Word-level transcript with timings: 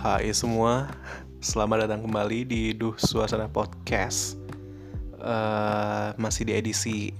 Hai 0.00 0.32
semua, 0.32 0.88
selamat 1.44 1.84
datang 1.84 2.08
kembali 2.08 2.48
di 2.48 2.72
Duh 2.72 2.96
Suasana 2.96 3.52
Podcast. 3.52 4.40
Uh, 5.20 6.16
Masih 6.16 6.48
di 6.48 6.56
edisi 6.56 7.12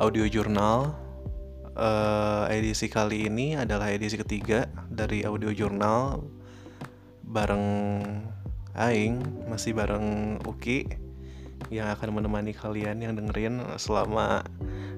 audio 0.00 0.24
jurnal. 0.24 0.96
Uh, 1.76 2.48
Edisi 2.48 2.88
kali 2.88 3.28
ini 3.28 3.52
adalah 3.52 3.92
edisi 3.92 4.16
ketiga 4.16 4.64
dari 4.88 5.28
audio 5.28 5.52
jurnal. 5.52 6.24
Bareng 7.20 8.00
Aing, 8.72 9.20
masih 9.44 9.76
bareng 9.76 10.40
Uki 10.48 10.88
Yang 11.68 12.00
akan 12.00 12.16
menemani 12.16 12.56
kalian 12.56 13.04
yang 13.04 13.12
dengerin 13.12 13.60
selama 13.76 14.40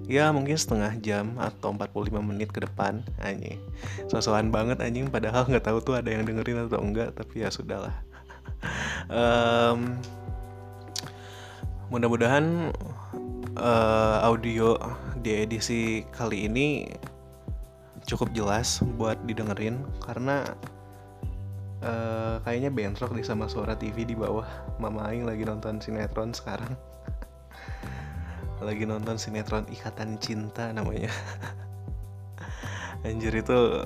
ya 0.05 0.29
mungkin 0.33 0.57
setengah 0.57 1.01
jam 1.01 1.37
atau 1.41 1.73
45 1.73 2.13
menit 2.21 2.53
ke 2.53 2.61
depan 2.65 3.01
anjing. 3.21 3.61
Sosokan 4.09 4.53
banget 4.53 4.81
anjing 4.81 5.09
padahal 5.09 5.49
nggak 5.49 5.65
tahu 5.65 5.79
tuh 5.81 5.95
ada 5.97 6.13
yang 6.13 6.29
dengerin 6.29 6.69
atau 6.69 6.81
enggak 6.81 7.17
tapi 7.17 7.45
ya 7.45 7.49
sudahlah. 7.51 7.95
Um, 9.05 10.01
mudah-mudahan 11.93 12.73
uh, 13.61 14.17
audio 14.25 14.81
di 15.21 15.45
edisi 15.45 16.01
kali 16.09 16.49
ini 16.49 16.89
cukup 18.09 18.33
jelas 18.33 18.81
buat 18.97 19.21
didengerin 19.29 19.85
karena 20.01 20.49
uh, 21.85 22.41
kayaknya 22.41 22.73
bentrok 22.73 23.13
di 23.13 23.21
sama 23.21 23.45
suara 23.53 23.77
TV 23.77 24.09
di 24.09 24.17
bawah. 24.17 24.49
Mama 24.81 25.13
Aing 25.13 25.29
lagi 25.29 25.45
nonton 25.45 25.85
sinetron 25.85 26.33
sekarang 26.33 26.73
lagi 28.65 28.89
nonton 28.89 29.21
sinetron 29.21 29.69
Ikatan 29.69 30.17
Cinta 30.19 30.73
namanya. 30.73 31.13
Anjir 33.07 33.37
itu 33.37 33.85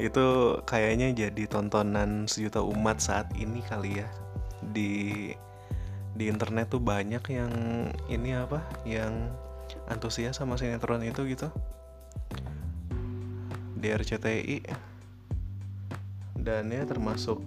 itu 0.00 0.26
kayaknya 0.64 1.12
jadi 1.12 1.44
tontonan 1.46 2.24
sejuta 2.24 2.64
umat 2.64 2.98
saat 2.98 3.28
ini 3.36 3.60
kali 3.62 4.00
ya. 4.00 4.08
Di 4.64 5.30
di 6.12 6.24
internet 6.28 6.72
tuh 6.72 6.80
banyak 6.80 7.24
yang 7.28 7.52
ini 8.08 8.36
apa 8.36 8.64
yang 8.88 9.28
antusias 9.92 10.40
sama 10.40 10.56
sinetron 10.56 11.04
itu 11.04 11.28
gitu. 11.28 11.52
Di 13.76 13.92
RCTI 13.92 14.58
dan 16.42 16.72
ya 16.72 16.82
termasuk 16.88 17.38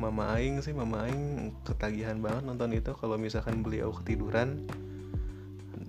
Mama 0.00 0.32
Aing 0.32 0.64
sih 0.64 0.72
Mama 0.72 1.04
Aing 1.04 1.52
ketagihan 1.68 2.16
banget 2.24 2.48
nonton 2.48 2.72
itu. 2.72 2.96
Kalau 2.96 3.20
misalkan 3.20 3.60
beliau 3.60 3.92
ketiduran 3.92 4.64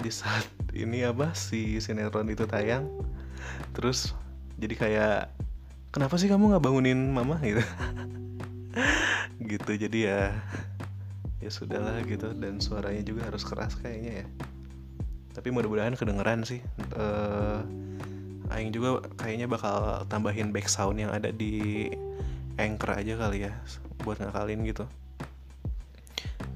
di 0.01 0.09
saat 0.09 0.43
ini 0.73 1.05
apa 1.05 1.31
si 1.37 1.77
sinetron 1.77 2.27
itu 2.27 2.49
tayang. 2.49 2.89
Terus 3.77 4.17
jadi 4.57 4.75
kayak 4.75 5.19
kenapa 5.93 6.17
sih 6.17 6.27
kamu 6.27 6.57
nggak 6.57 6.63
bangunin 6.65 7.13
mama? 7.13 7.37
gitu. 7.45 7.61
Gitu 9.41 9.71
jadi 9.87 9.99
ya 10.01 10.21
ya 11.39 11.49
sudahlah 11.53 12.01
gitu. 12.09 12.33
Dan 12.33 12.57
suaranya 12.57 13.05
juga 13.05 13.29
harus 13.29 13.45
keras 13.45 13.77
kayaknya 13.77 14.25
ya. 14.25 14.27
Tapi 15.37 15.47
mudah-mudahan 15.53 15.95
kedengeran 15.95 16.43
sih. 16.43 16.59
Uh, 16.97 17.63
Aing 18.51 18.75
juga 18.75 18.99
kayaknya 19.15 19.47
bakal 19.47 20.03
tambahin 20.11 20.51
back 20.51 20.67
sound 20.67 20.99
yang 20.99 21.07
ada 21.07 21.31
di 21.31 21.87
anchor 22.59 22.99
aja 22.99 23.15
kali 23.15 23.47
ya 23.47 23.55
buat 24.03 24.19
ngakalin 24.19 24.67
gitu. 24.67 24.83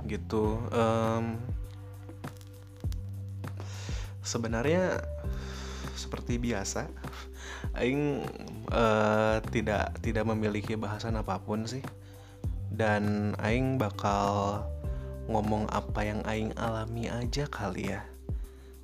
Gitu 0.04 0.60
um, 0.76 1.40
sebenarnya 4.26 5.00
seperti 5.96 6.36
biasa 6.42 6.92
aing 7.80 8.26
uh, 8.74 9.40
tidak 9.54 9.96
tidak 10.04 10.26
memiliki 10.28 10.76
bahasan 10.76 11.16
apa 11.16 11.40
pun 11.40 11.64
sih. 11.70 11.86
Dan 12.76 13.32
aing 13.40 13.80
bakal 13.80 14.60
ngomong 15.32 15.72
apa 15.72 16.04
yang 16.04 16.20
aing 16.28 16.52
alami 16.60 17.08
aja 17.08 17.48
kali 17.48 17.96
ya. 17.96 18.04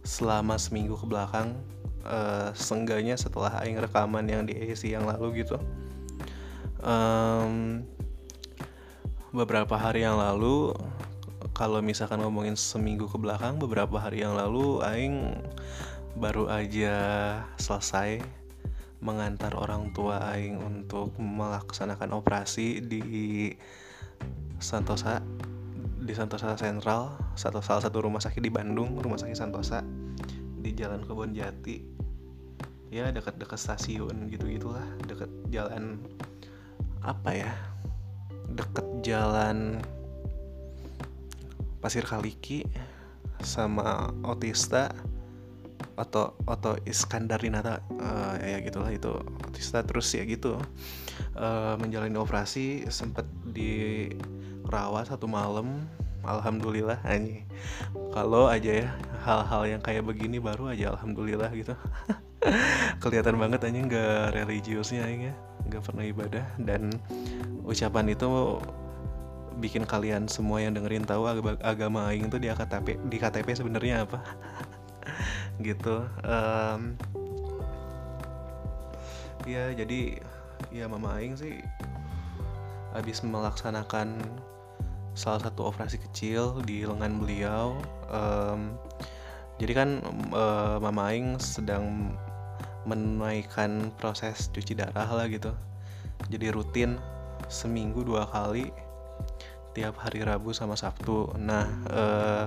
Selama 0.07 0.55
seminggu 0.55 0.95
ke 0.95 1.03
belakang 1.03 1.59
uh, 2.07 2.55
seenggaknya 2.55 3.19
setelah 3.19 3.59
aing 3.65 3.81
rekaman 3.81 4.23
yang 4.29 4.47
di 4.47 4.55
AC 4.55 4.87
yang 4.87 5.03
lalu 5.03 5.43
gitu 5.43 5.59
um, 6.85 7.81
beberapa 9.31 9.77
hari 9.77 10.03
yang 10.03 10.19
lalu 10.19 10.75
kalau 11.61 11.77
misalkan 11.77 12.25
ngomongin 12.25 12.57
seminggu 12.57 13.05
ke 13.05 13.21
belakang 13.21 13.61
beberapa 13.61 14.01
hari 14.01 14.25
yang 14.25 14.33
lalu 14.33 14.81
aing 14.81 15.45
baru 16.17 16.49
aja 16.49 16.97
selesai 17.61 18.17
mengantar 18.97 19.53
orang 19.53 19.93
tua 19.93 20.25
aing 20.33 20.57
untuk 20.57 21.13
melaksanakan 21.21 22.17
operasi 22.17 22.81
di 22.81 23.53
Santosa 24.57 25.21
di 26.01 26.17
Santosa 26.17 26.57
Sentral 26.57 27.13
satu 27.37 27.61
salah 27.61 27.85
satu 27.85 28.09
rumah 28.09 28.25
sakit 28.25 28.41
di 28.41 28.49
Bandung 28.49 28.97
rumah 28.97 29.21
sakit 29.21 29.37
Santosa 29.37 29.85
di 30.57 30.73
Jalan 30.73 31.05
Kebon 31.05 31.37
Jati. 31.37 31.77
Ya 32.89 33.13
dekat-dekat 33.13 33.61
stasiun 33.61 34.33
gitu 34.33 34.49
gitulah 34.49 34.83
dekat 35.05 35.29
jalan 35.53 36.01
apa 37.05 37.29
ya 37.37 37.53
dekat 38.49 39.05
jalan 39.05 39.77
Pasir 41.81 42.05
Kaliki 42.05 42.63
sama 43.41 44.13
Otista 44.21 44.93
atau 45.97 46.33
Oto 46.47 46.77
Iskandarinata 46.87 47.81
uh, 47.97 48.35
ya 48.41 48.61
gitulah 48.61 48.93
itu. 48.93 49.11
Otista 49.45 49.83
terus 49.83 50.09
ya 50.13 50.23
gitu. 50.25 50.57
Uh, 51.35 51.75
menjalani 51.81 52.15
operasi 52.17 52.85
sempat 52.89 53.25
dirawat 53.49 55.09
satu 55.09 55.25
malam. 55.25 55.85
Alhamdulillah 56.21 57.01
hanya 57.09 57.41
kalau 58.13 58.45
aja 58.45 58.85
ya 58.85 58.89
hal-hal 59.25 59.65
yang 59.65 59.81
kayak 59.81 60.05
begini 60.05 60.37
baru 60.37 60.69
aja 60.69 60.93
alhamdulillah 60.93 61.49
gitu. 61.49 61.73
Kelihatan 63.01 63.41
banget 63.41 63.65
aja 63.65 63.79
nggak 63.81 64.25
religiusnya 64.37 65.09
ya. 65.09 65.33
Nggak 65.65 65.81
pernah 65.81 66.05
ibadah. 66.05 66.45
Dan 66.61 66.93
ucapan 67.65 68.13
itu 68.13 68.61
bikin 69.59 69.83
kalian 69.83 70.29
semua 70.31 70.63
yang 70.63 70.77
dengerin 70.77 71.03
tahu 71.03 71.27
agama 71.59 72.07
aing 72.11 72.31
tuh 72.31 72.39
di 72.39 72.47
KTP 72.47 73.01
di 73.09 73.17
KTP 73.19 73.47
sebenarnya 73.57 74.07
apa? 74.07 74.19
Gitu 75.65 76.05
um, 76.23 76.95
ya 79.43 79.73
jadi 79.73 80.21
ya 80.69 80.85
mama 80.85 81.17
aing 81.17 81.35
sih 81.35 81.59
habis 82.95 83.25
melaksanakan 83.25 84.21
salah 85.11 85.43
satu 85.43 85.67
operasi 85.67 85.99
kecil 85.99 86.63
di 86.63 86.87
lengan 86.87 87.19
beliau 87.19 87.75
um, 88.07 88.73
jadi 89.61 89.73
kan 89.77 89.89
uh, 90.33 90.81
mama 90.81 91.13
aing 91.13 91.37
sedang 91.37 92.17
menunaikan 92.89 93.93
proses 94.01 94.49
cuci 94.49 94.73
darah 94.73 95.05
lah 95.05 95.29
gitu. 95.29 95.53
Jadi 96.33 96.49
rutin 96.49 96.97
seminggu 97.45 98.01
dua 98.01 98.25
kali 98.25 98.73
tiap 99.71 99.99
hari 100.03 100.23
Rabu 100.23 100.51
sama 100.51 100.75
Sabtu. 100.75 101.35
Nah, 101.39 101.65
eh, 101.87 102.45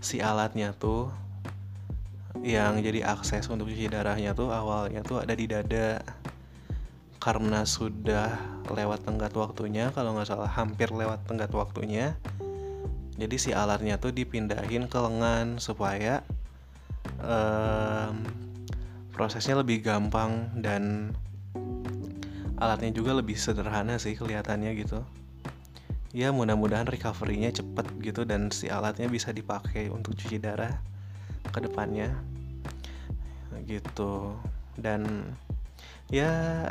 si 0.00 0.20
alatnya 0.20 0.72
tuh 0.76 1.08
yang 2.44 2.78
jadi 2.78 3.16
akses 3.16 3.48
untuk 3.48 3.66
cuci 3.66 3.90
darahnya 3.90 4.36
tuh 4.36 4.52
awalnya 4.52 5.00
tuh 5.02 5.18
ada 5.18 5.32
di 5.32 5.48
dada 5.48 5.98
karena 7.18 7.66
sudah 7.66 8.38
lewat 8.70 9.02
tenggat 9.02 9.34
waktunya 9.34 9.90
kalau 9.90 10.14
nggak 10.14 10.30
salah 10.30 10.46
hampir 10.46 10.92
lewat 10.94 11.26
tenggat 11.26 11.50
waktunya 11.50 12.14
jadi 13.16 13.36
si 13.40 13.50
alatnya 13.50 13.98
tuh 13.98 14.14
dipindahin 14.14 14.86
ke 14.86 14.98
lengan 15.00 15.58
supaya 15.58 16.22
um, 17.18 18.22
prosesnya 19.10 19.58
lebih 19.58 19.82
gampang 19.82 20.54
dan 20.60 21.16
alatnya 22.60 22.92
juga 22.92 23.16
lebih 23.16 23.34
sederhana 23.34 23.96
sih 23.98 24.14
kelihatannya 24.14 24.70
gitu 24.76 25.02
ya 26.16 26.32
mudah-mudahan 26.32 26.88
recovery-nya 26.88 27.52
cepet 27.52 27.92
gitu 28.00 28.24
dan 28.24 28.48
si 28.48 28.72
alatnya 28.72 29.04
bisa 29.04 29.36
dipakai 29.36 29.92
untuk 29.92 30.16
cuci 30.16 30.40
darah 30.40 30.72
ke 31.52 31.60
depannya. 31.60 32.16
Gitu. 33.68 34.32
Dan 34.80 35.28
ya 36.08 36.64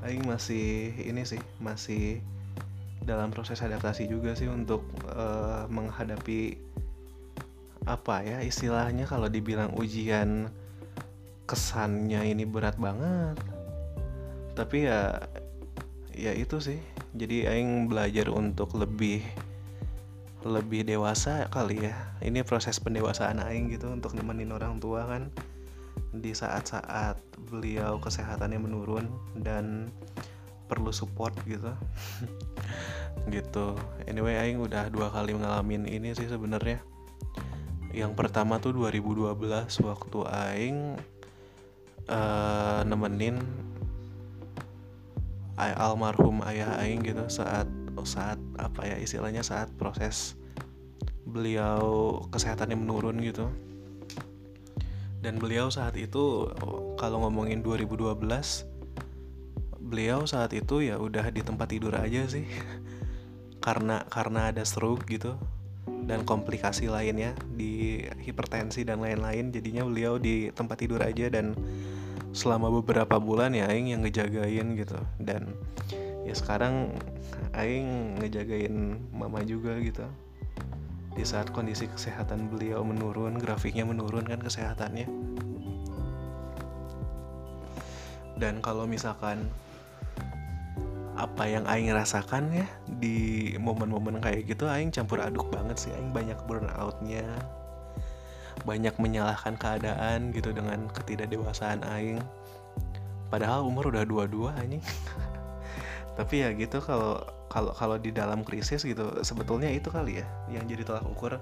Aing 0.00 0.24
masih 0.24 0.96
ini 1.04 1.28
sih 1.28 1.36
masih 1.60 2.24
dalam 3.04 3.28
proses 3.28 3.60
adaptasi 3.60 4.08
juga 4.08 4.32
sih 4.32 4.48
untuk 4.48 4.80
uh, 5.12 5.68
menghadapi 5.68 6.56
apa 7.84 8.24
ya 8.24 8.40
istilahnya 8.40 9.04
kalau 9.04 9.28
dibilang 9.28 9.72
ujian 9.76 10.48
kesannya 11.44 12.24
ini 12.24 12.48
berat 12.48 12.80
banget. 12.80 13.36
Tapi 14.56 14.88
ya 14.88 15.28
ya 16.16 16.32
itu 16.32 16.56
sih 16.56 16.80
jadi 17.16 17.52
aing 17.54 17.88
belajar 17.88 18.28
untuk 18.28 18.76
lebih 18.76 19.24
lebih 20.46 20.86
dewasa 20.86 21.50
kali 21.50 21.90
ya. 21.90 21.96
Ini 22.22 22.46
proses 22.46 22.78
pendewasaan 22.78 23.42
aing 23.42 23.74
gitu 23.74 23.90
untuk 23.90 24.14
nemenin 24.14 24.54
orang 24.54 24.78
tua 24.78 25.08
kan. 25.08 25.32
Di 26.14 26.32
saat-saat 26.32 27.18
beliau 27.50 27.98
kesehatannya 27.98 28.60
menurun 28.60 29.10
dan 29.40 29.92
perlu 30.68 30.92
support 30.92 31.34
gitu. 31.48 31.72
Gitu. 33.28 33.76
Anyway 34.08 34.40
aing 34.40 34.56
udah 34.62 34.88
dua 34.88 35.12
kali 35.12 35.36
ngalamin 35.36 35.84
ini 35.84 36.16
sih 36.16 36.30
sebenarnya. 36.30 36.80
Yang 37.92 38.12
pertama 38.16 38.56
tuh 38.56 38.72
2012 38.72 39.36
waktu 39.84 40.18
aing 40.28 40.78
uh, 42.08 42.80
nemenin 42.88 43.36
almarhum 45.58 46.40
ayah 46.46 46.78
aing 46.78 47.02
gitu 47.02 47.26
saat 47.26 47.66
saat 48.06 48.38
apa 48.62 48.86
ya 48.86 48.96
istilahnya 49.02 49.42
saat 49.42 49.74
proses 49.74 50.38
beliau 51.26 52.18
kesehatannya 52.30 52.78
menurun 52.78 53.18
gitu. 53.20 53.50
Dan 55.18 55.42
beliau 55.42 55.66
saat 55.66 55.98
itu 55.98 56.46
kalau 56.94 57.26
ngomongin 57.26 57.60
2012 57.60 58.22
beliau 59.82 60.28
saat 60.28 60.54
itu 60.54 60.84
ya 60.84 61.00
udah 61.00 61.26
di 61.34 61.42
tempat 61.42 61.68
tidur 61.74 61.98
aja 61.98 62.22
sih. 62.30 62.46
Karena 63.66 64.06
karena 64.08 64.54
ada 64.54 64.62
stroke 64.62 65.04
gitu 65.10 65.34
dan 66.08 66.24
komplikasi 66.24 66.88
lainnya 66.88 67.36
di 67.52 68.00
hipertensi 68.24 68.80
dan 68.80 69.04
lain-lain 69.04 69.52
jadinya 69.52 69.84
beliau 69.84 70.16
di 70.16 70.48
tempat 70.56 70.80
tidur 70.80 71.04
aja 71.04 71.28
dan 71.28 71.52
selama 72.32 72.68
beberapa 72.80 73.16
bulan 73.16 73.56
ya 73.56 73.68
Aing 73.68 73.92
yang 73.92 74.02
ngejagain 74.04 74.76
gitu. 74.76 74.98
Dan 75.20 75.54
ya 76.24 76.34
sekarang 76.36 76.92
Aing 77.56 78.20
ngejagain 78.20 79.00
mama 79.12 79.42
juga 79.44 79.76
gitu. 79.80 80.04
Di 81.16 81.24
saat 81.26 81.50
kondisi 81.50 81.90
kesehatan 81.90 82.52
beliau 82.52 82.86
menurun 82.86 83.40
grafiknya 83.40 83.82
menurun 83.82 84.22
kan 84.28 84.38
kesehatannya. 84.38 85.08
Dan 88.38 88.62
kalau 88.62 88.86
misalkan 88.86 89.50
apa 91.18 91.50
yang 91.50 91.66
Aing 91.66 91.90
rasakan 91.90 92.54
ya 92.54 92.66
di 92.86 93.50
momen-momen 93.58 94.22
kayak 94.22 94.46
gitu 94.46 94.70
Aing 94.70 94.94
campur 94.94 95.18
aduk 95.18 95.50
banget 95.50 95.74
sih 95.74 95.90
Aing 95.90 96.14
banyak 96.14 96.38
burnoutnya 96.46 97.26
banyak 98.64 98.94
menyalahkan 98.98 99.54
keadaan 99.58 100.34
gitu 100.34 100.50
dengan 100.50 100.90
ketidakdewasaan 100.90 101.84
aing. 101.84 102.18
Padahal 103.28 103.66
umur 103.66 103.92
udah 103.92 104.08
dua-dua 104.08 104.56
anjing. 104.56 104.82
Tapi 106.18 106.34
ya 106.42 106.50
gitu 106.56 106.82
kalau 106.82 107.22
kalau 107.46 107.72
kalau 107.76 107.96
di 107.96 108.10
dalam 108.10 108.42
krisis 108.42 108.82
gitu 108.82 109.22
sebetulnya 109.22 109.70
itu 109.70 109.88
kali 109.88 110.20
ya 110.20 110.26
yang 110.50 110.66
jadi 110.66 110.82
tolak 110.84 111.06
ukur 111.06 111.38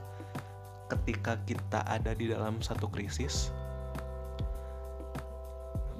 ketika 0.86 1.40
kita 1.48 1.82
ada 1.86 2.12
di 2.12 2.28
dalam 2.28 2.60
satu 2.60 2.90
krisis. 2.90 3.54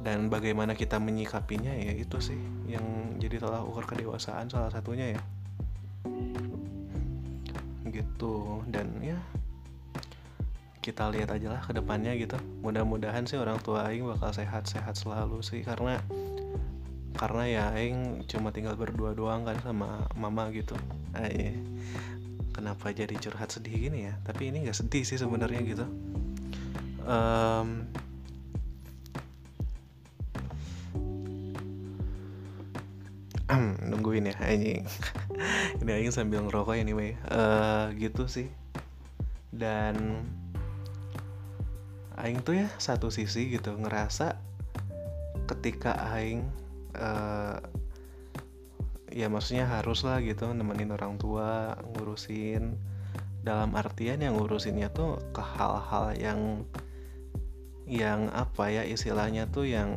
Dan 0.07 0.31
bagaimana 0.31 0.79
kita 0.79 1.03
menyikapinya 1.03 1.75
ya 1.75 1.91
itu 1.91 2.23
sih 2.23 2.39
yang 2.71 3.19
jadi 3.19 3.43
tolak 3.43 3.67
ukur 3.67 3.87
kedewasaan 3.89 4.47
salah 4.47 4.71
satunya 4.71 5.19
ya. 5.19 5.21
Gitu 7.91 8.63
dan 8.71 8.93
ya 9.03 9.19
kita 10.87 11.11
lihat 11.11 11.35
aja 11.35 11.51
lah 11.51 11.63
ke 11.67 11.75
depannya 11.75 12.15
gitu. 12.15 12.39
Mudah-mudahan 12.63 13.27
sih 13.27 13.35
orang 13.35 13.59
tua 13.59 13.91
Aing 13.91 14.07
bakal 14.07 14.31
sehat-sehat 14.31 14.95
selalu 14.95 15.43
sih 15.43 15.67
karena 15.67 15.99
karena 17.19 17.43
ya 17.51 17.65
Aing 17.75 18.23
cuma 18.31 18.55
tinggal 18.55 18.79
berdua 18.79 19.11
doang 19.11 19.43
kan 19.43 19.59
sama 19.67 20.07
mama 20.15 20.47
gitu. 20.55 20.79
Ay, 21.11 21.59
kenapa 22.55 22.95
jadi 22.95 23.19
curhat 23.19 23.51
sedih 23.51 23.91
gini 23.91 24.07
ya? 24.07 24.15
Tapi 24.23 24.55
ini 24.55 24.63
nggak 24.63 24.79
sedih 24.79 25.03
sih 25.03 25.19
sebenarnya 25.19 25.59
gitu. 25.67 25.91
Um, 27.03 27.91
nungguin 33.91 34.31
ya 34.31 34.39
anjing. 34.39 34.87
Ini 35.83 35.91
Aing 36.03 36.15
sambil 36.15 36.43
ngerokok 36.47 36.79
anyway. 36.79 37.15
Uh, 37.31 37.95
gitu 37.95 38.27
sih. 38.27 38.51
Dan 39.55 40.27
aing 42.17 42.41
tuh 42.41 42.65
ya 42.65 42.69
satu 42.81 43.13
sisi 43.13 43.53
gitu 43.53 43.77
ngerasa 43.77 44.37
ketika 45.47 45.95
aing 46.17 46.49
uh, 46.97 47.61
ya 49.13 49.29
maksudnya 49.33 49.65
harus 49.69 50.05
lah 50.05 50.21
gitu 50.21 50.49
nemenin 50.53 50.93
orang 50.93 51.17
tua 51.17 51.77
ngurusin 51.95 52.77
dalam 53.47 53.73
artian 53.79 54.19
yang 54.21 54.35
ngurusinnya 54.37 54.91
tuh 54.91 55.23
ke 55.31 55.41
hal-hal 55.41 56.13
yang 56.19 56.41
yang 57.87 58.27
apa 58.35 58.67
ya 58.75 58.83
istilahnya 58.83 59.47
tuh 59.55 59.71
yang 59.71 59.95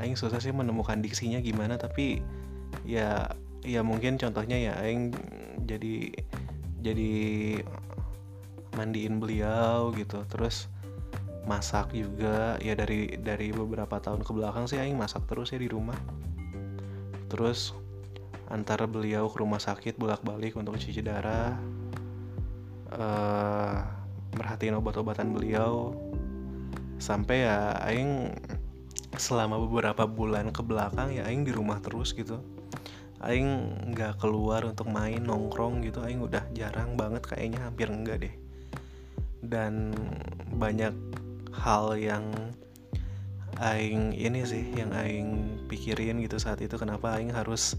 aing 0.00 0.16
susah 0.16 0.40
sih 0.40 0.50
menemukan 0.50 1.04
diksinya 1.04 1.38
gimana 1.44 1.76
tapi 1.76 2.24
ya 2.88 3.28
ya 3.62 3.84
mungkin 3.84 4.16
contohnya 4.16 4.56
ya 4.56 4.72
aing 4.80 5.12
jadi 5.68 6.16
jadi 6.80 7.12
mandiin 8.74 9.22
beliau 9.22 9.94
gitu. 9.94 10.22
Terus 10.28 10.68
masak 11.44 11.92
juga. 11.94 12.58
Ya 12.60 12.74
dari 12.74 13.16
dari 13.20 13.52
beberapa 13.54 14.00
tahun 14.00 14.24
ke 14.24 14.30
belakang 14.34 14.66
sih 14.68 14.80
aing 14.80 14.98
masak 14.98 15.24
terus 15.30 15.54
ya 15.54 15.60
di 15.60 15.70
rumah. 15.70 15.96
Terus 17.30 17.72
antara 18.52 18.84
beliau 18.84 19.30
ke 19.32 19.40
rumah 19.40 19.60
sakit 19.62 19.96
bolak-balik 19.96 20.58
untuk 20.58 20.76
cuci 20.76 21.00
darah. 21.00 21.56
Uh, 22.94 23.80
merhatiin 24.36 24.76
obat-obatan 24.76 25.32
beliau. 25.32 25.94
Sampai 26.98 27.44
ya 27.44 27.78
aing 27.84 28.32
selama 29.14 29.62
beberapa 29.62 30.10
bulan 30.10 30.50
ke 30.50 30.62
belakang 30.62 31.14
ya 31.14 31.26
aing 31.26 31.46
di 31.46 31.52
rumah 31.54 31.78
terus 31.78 32.12
gitu. 32.14 32.40
Aing 33.24 33.72
nggak 33.94 34.20
keluar 34.20 34.68
untuk 34.68 34.90
main 34.92 35.22
nongkrong 35.24 35.80
gitu. 35.80 36.04
Aing 36.04 36.20
udah 36.20 36.44
jarang 36.52 36.94
banget 36.94 37.24
kayaknya 37.24 37.64
hampir 37.64 37.88
enggak 37.88 38.20
deh 38.20 38.34
dan 39.48 39.94
banyak 40.54 40.94
hal 41.54 41.94
yang 41.98 42.24
aing 43.62 44.10
ini 44.14 44.42
sih 44.42 44.74
yang 44.74 44.90
aing 44.90 45.62
pikirin 45.70 46.18
gitu 46.22 46.42
saat 46.42 46.58
itu 46.58 46.74
kenapa 46.74 47.14
aing 47.18 47.30
harus 47.30 47.78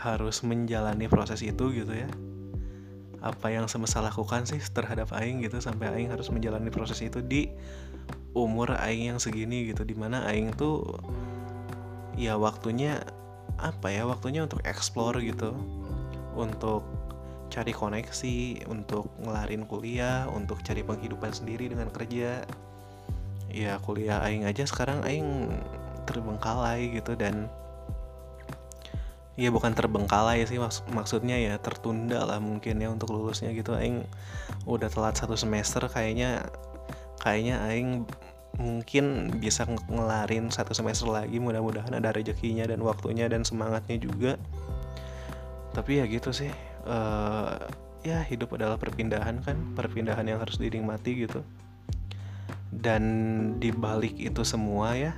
harus 0.00 0.40
menjalani 0.42 1.06
proses 1.06 1.44
itu 1.44 1.70
gitu 1.70 1.92
ya. 1.92 2.08
Apa 3.20 3.52
yang 3.52 3.68
semesta 3.68 4.00
lakukan 4.00 4.48
sih 4.48 4.58
terhadap 4.72 5.12
aing 5.12 5.44
gitu 5.44 5.60
sampai 5.60 5.92
aing 5.92 6.08
harus 6.08 6.32
menjalani 6.32 6.72
proses 6.72 7.04
itu 7.04 7.20
di 7.20 7.52
umur 8.32 8.72
aing 8.80 9.12
yang 9.14 9.20
segini 9.20 9.68
gitu. 9.68 9.84
Di 9.84 9.92
mana 9.92 10.24
aing 10.24 10.56
tuh 10.56 10.96
ya 12.16 12.40
waktunya 12.40 13.04
apa 13.60 13.92
ya 13.92 14.08
waktunya 14.08 14.40
untuk 14.48 14.64
explore 14.64 15.20
gitu. 15.20 15.52
Untuk 16.32 16.80
cari 17.50 17.74
koneksi 17.74 18.64
untuk 18.70 19.10
ngelarin 19.20 19.66
kuliah 19.66 20.30
untuk 20.30 20.62
cari 20.62 20.86
penghidupan 20.86 21.34
sendiri 21.34 21.66
dengan 21.66 21.90
kerja. 21.90 22.46
Ya 23.50 23.82
kuliah 23.82 24.22
aing 24.22 24.46
aja 24.46 24.62
sekarang 24.62 25.02
aing 25.02 25.50
terbengkalai 26.06 26.94
gitu 26.94 27.18
dan 27.18 27.50
ya 29.34 29.50
bukan 29.50 29.74
terbengkalai 29.74 30.46
sih 30.46 30.62
maks 30.62 30.86
maksudnya 30.94 31.34
ya 31.34 31.58
tertunda 31.58 32.22
lah 32.22 32.38
mungkin 32.38 32.78
ya 32.78 32.88
untuk 32.94 33.10
lulusnya 33.10 33.50
gitu. 33.50 33.74
Aing 33.74 34.06
udah 34.70 34.86
telat 34.86 35.18
satu 35.18 35.34
semester 35.34 35.82
kayaknya 35.90 36.46
kayaknya 37.18 37.58
aing 37.66 38.06
mungkin 38.58 39.34
bisa 39.42 39.66
ngelarin 39.90 40.50
satu 40.54 40.74
semester 40.74 41.10
lagi 41.10 41.42
mudah-mudahan 41.42 41.94
ada 41.98 42.14
rezekinya 42.14 42.70
dan 42.70 42.78
waktunya 42.86 43.26
dan 43.26 43.42
semangatnya 43.42 43.98
juga. 43.98 44.38
Tapi 45.74 46.02
ya 46.02 46.06
gitu 46.06 46.30
sih 46.30 46.69
uh, 46.86 47.68
ya 48.00 48.24
hidup 48.24 48.56
adalah 48.56 48.80
perpindahan 48.80 49.44
kan 49.44 49.56
perpindahan 49.76 50.24
yang 50.24 50.40
harus 50.40 50.56
dinikmati 50.56 51.26
gitu. 51.28 51.44
Dan 52.70 53.02
dibalik 53.58 54.14
itu 54.16 54.46
semua 54.46 54.94
ya 54.96 55.12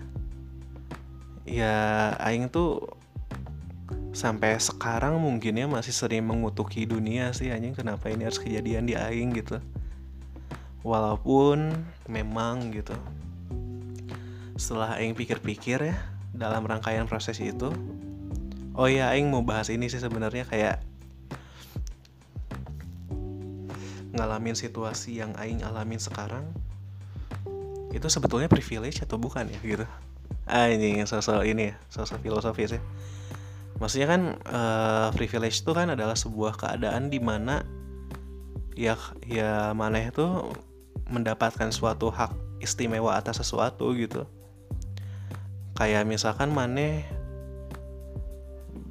ya 1.42 1.74
Aing 2.22 2.48
tuh 2.48 2.80
sampai 4.12 4.60
sekarang 4.60 5.18
mungkin 5.18 5.56
ya 5.56 5.66
masih 5.68 5.92
sering 5.92 6.28
mengutuki 6.28 6.84
dunia 6.84 7.32
sih 7.32 7.48
anjing 7.48 7.72
kenapa 7.72 8.12
ini 8.12 8.28
harus 8.28 8.40
kejadian 8.40 8.88
di 8.88 8.94
Aing 8.96 9.32
gitu. 9.36 9.60
Walaupun 10.82 11.70
memang 12.10 12.74
gitu 12.74 12.98
setelah 14.56 14.98
Aing 15.00 15.16
pikir-pikir 15.16 15.78
ya 15.80 15.96
dalam 16.32 16.64
rangkaian 16.64 17.08
proses 17.08 17.40
itu 17.40 17.72
oh 18.76 18.88
ya 18.88 19.12
Aing 19.12 19.28
mau 19.28 19.44
bahas 19.44 19.68
ini 19.68 19.88
sih 19.88 20.00
sebenarnya 20.00 20.44
kayak 20.48 20.84
ngalamin 24.12 24.56
situasi 24.56 25.20
yang 25.20 25.32
aing 25.40 25.64
alamin 25.64 25.98
sekarang 25.98 26.52
itu 27.92 28.08
sebetulnya 28.08 28.48
privilege 28.48 29.04
atau 29.04 29.20
bukan 29.20 29.48
ya 29.48 29.60
gitu? 29.60 29.86
Ini 30.48 31.04
sosok 31.04 31.44
ini 31.44 31.72
ya 31.72 31.76
sosok 31.92 32.24
filosofis 32.24 32.76
ya. 32.76 32.82
Maksudnya 33.76 34.08
kan 34.08 34.22
uh, 34.48 35.08
privilege 35.16 35.60
itu 35.60 35.72
kan 35.76 35.92
adalah 35.92 36.16
sebuah 36.16 36.56
keadaan 36.56 37.12
di 37.12 37.20
mana 37.20 37.64
ya 38.72 38.96
ya 39.28 39.76
maneh 39.76 40.08
itu 40.08 40.24
mendapatkan 41.12 41.68
suatu 41.68 42.08
hak 42.08 42.32
istimewa 42.64 43.16
atas 43.16 43.44
sesuatu 43.44 43.92
gitu. 43.92 44.24
Kayak 45.76 46.08
misalkan 46.08 46.52
maneh 46.52 47.04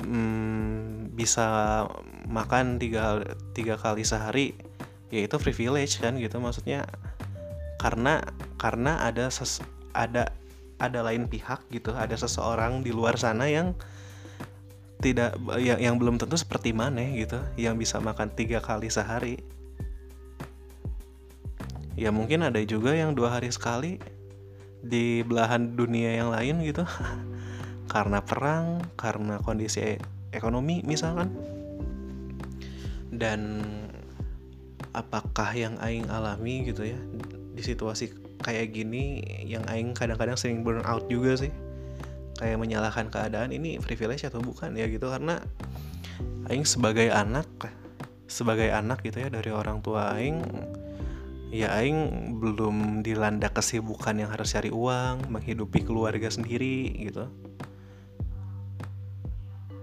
hmm, 0.02 1.14
bisa 1.14 1.86
makan 2.30 2.78
tiga 2.78 3.22
tiga 3.54 3.78
kali 3.78 4.06
sehari 4.06 4.54
ya 5.12 5.28
itu 5.28 5.36
privilege 5.38 6.00
kan 6.00 6.16
gitu 6.16 6.40
maksudnya 6.40 6.88
karena 7.78 8.24
karena 8.56 9.04
ada 9.04 9.28
ses, 9.28 9.60
ada 9.92 10.32
ada 10.82 11.00
lain 11.06 11.30
pihak 11.30 11.62
gitu 11.70 11.94
ada 11.94 12.16
seseorang 12.18 12.82
di 12.82 12.90
luar 12.90 13.20
sana 13.20 13.46
yang 13.46 13.78
tidak 15.02 15.34
yang 15.58 15.82
yang 15.82 15.96
belum 15.98 16.22
tentu 16.22 16.38
seperti 16.38 16.72
mana 16.72 17.02
gitu 17.02 17.42
yang 17.58 17.76
bisa 17.76 17.98
makan 17.98 18.30
tiga 18.32 18.62
kali 18.62 18.88
sehari. 18.88 19.42
Ya 21.98 22.14
mungkin 22.14 22.46
ada 22.46 22.62
juga 22.64 22.94
yang 22.96 23.18
dua 23.18 23.36
hari 23.36 23.50
sekali 23.52 23.98
di 24.82 25.26
belahan 25.26 25.74
dunia 25.78 26.18
yang 26.18 26.30
lain 26.30 26.62
gitu 26.66 26.86
karena 27.94 28.22
perang 28.22 28.86
karena 28.96 29.42
kondisi 29.42 29.98
ekonomi 30.32 30.86
misalkan. 30.86 31.34
Dan 33.12 33.60
apakah 34.92 35.56
yang 35.56 35.80
aing 35.80 36.08
alami 36.12 36.68
gitu 36.68 36.84
ya 36.84 37.00
di 37.56 37.64
situasi 37.64 38.12
kayak 38.42 38.74
gini 38.74 39.22
yang 39.46 39.64
aing 39.70 39.94
kadang-kadang 39.96 40.36
sering 40.36 40.66
burn 40.66 40.84
out 40.84 41.06
juga 41.08 41.38
sih. 41.38 41.54
Kayak 42.42 42.58
menyalahkan 42.58 43.14
keadaan 43.14 43.54
ini 43.54 43.78
privilege 43.78 44.26
atau 44.26 44.42
bukan 44.42 44.74
ya 44.74 44.90
gitu. 44.90 45.08
Karena 45.08 45.38
aing 46.50 46.66
sebagai 46.66 47.14
anak 47.14 47.48
sebagai 48.26 48.72
anak 48.72 49.04
gitu 49.06 49.22
ya 49.22 49.30
dari 49.30 49.52
orang 49.52 49.84
tua 49.84 50.16
aing 50.16 50.40
ya 51.52 51.68
aing 51.76 52.32
belum 52.40 53.04
dilanda 53.04 53.52
kesibukan 53.52 54.16
yang 54.16 54.32
harus 54.32 54.56
cari 54.56 54.72
uang 54.72 55.28
menghidupi 55.30 55.84
keluarga 55.84 56.32
sendiri 56.32 56.90
gitu. 56.98 57.28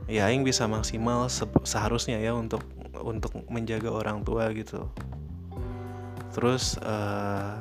Ya 0.09 0.25
aing 0.33 0.41
bisa 0.43 0.65
maksimal 0.65 1.29
se 1.29 1.45
seharusnya 1.69 2.17
ya 2.17 2.33
untuk 2.33 2.65
untuk 2.95 3.35
menjaga 3.49 3.91
orang 3.93 4.25
tua 4.25 4.51
gitu. 4.55 4.89
Terus 6.33 6.79
uh, 6.81 7.59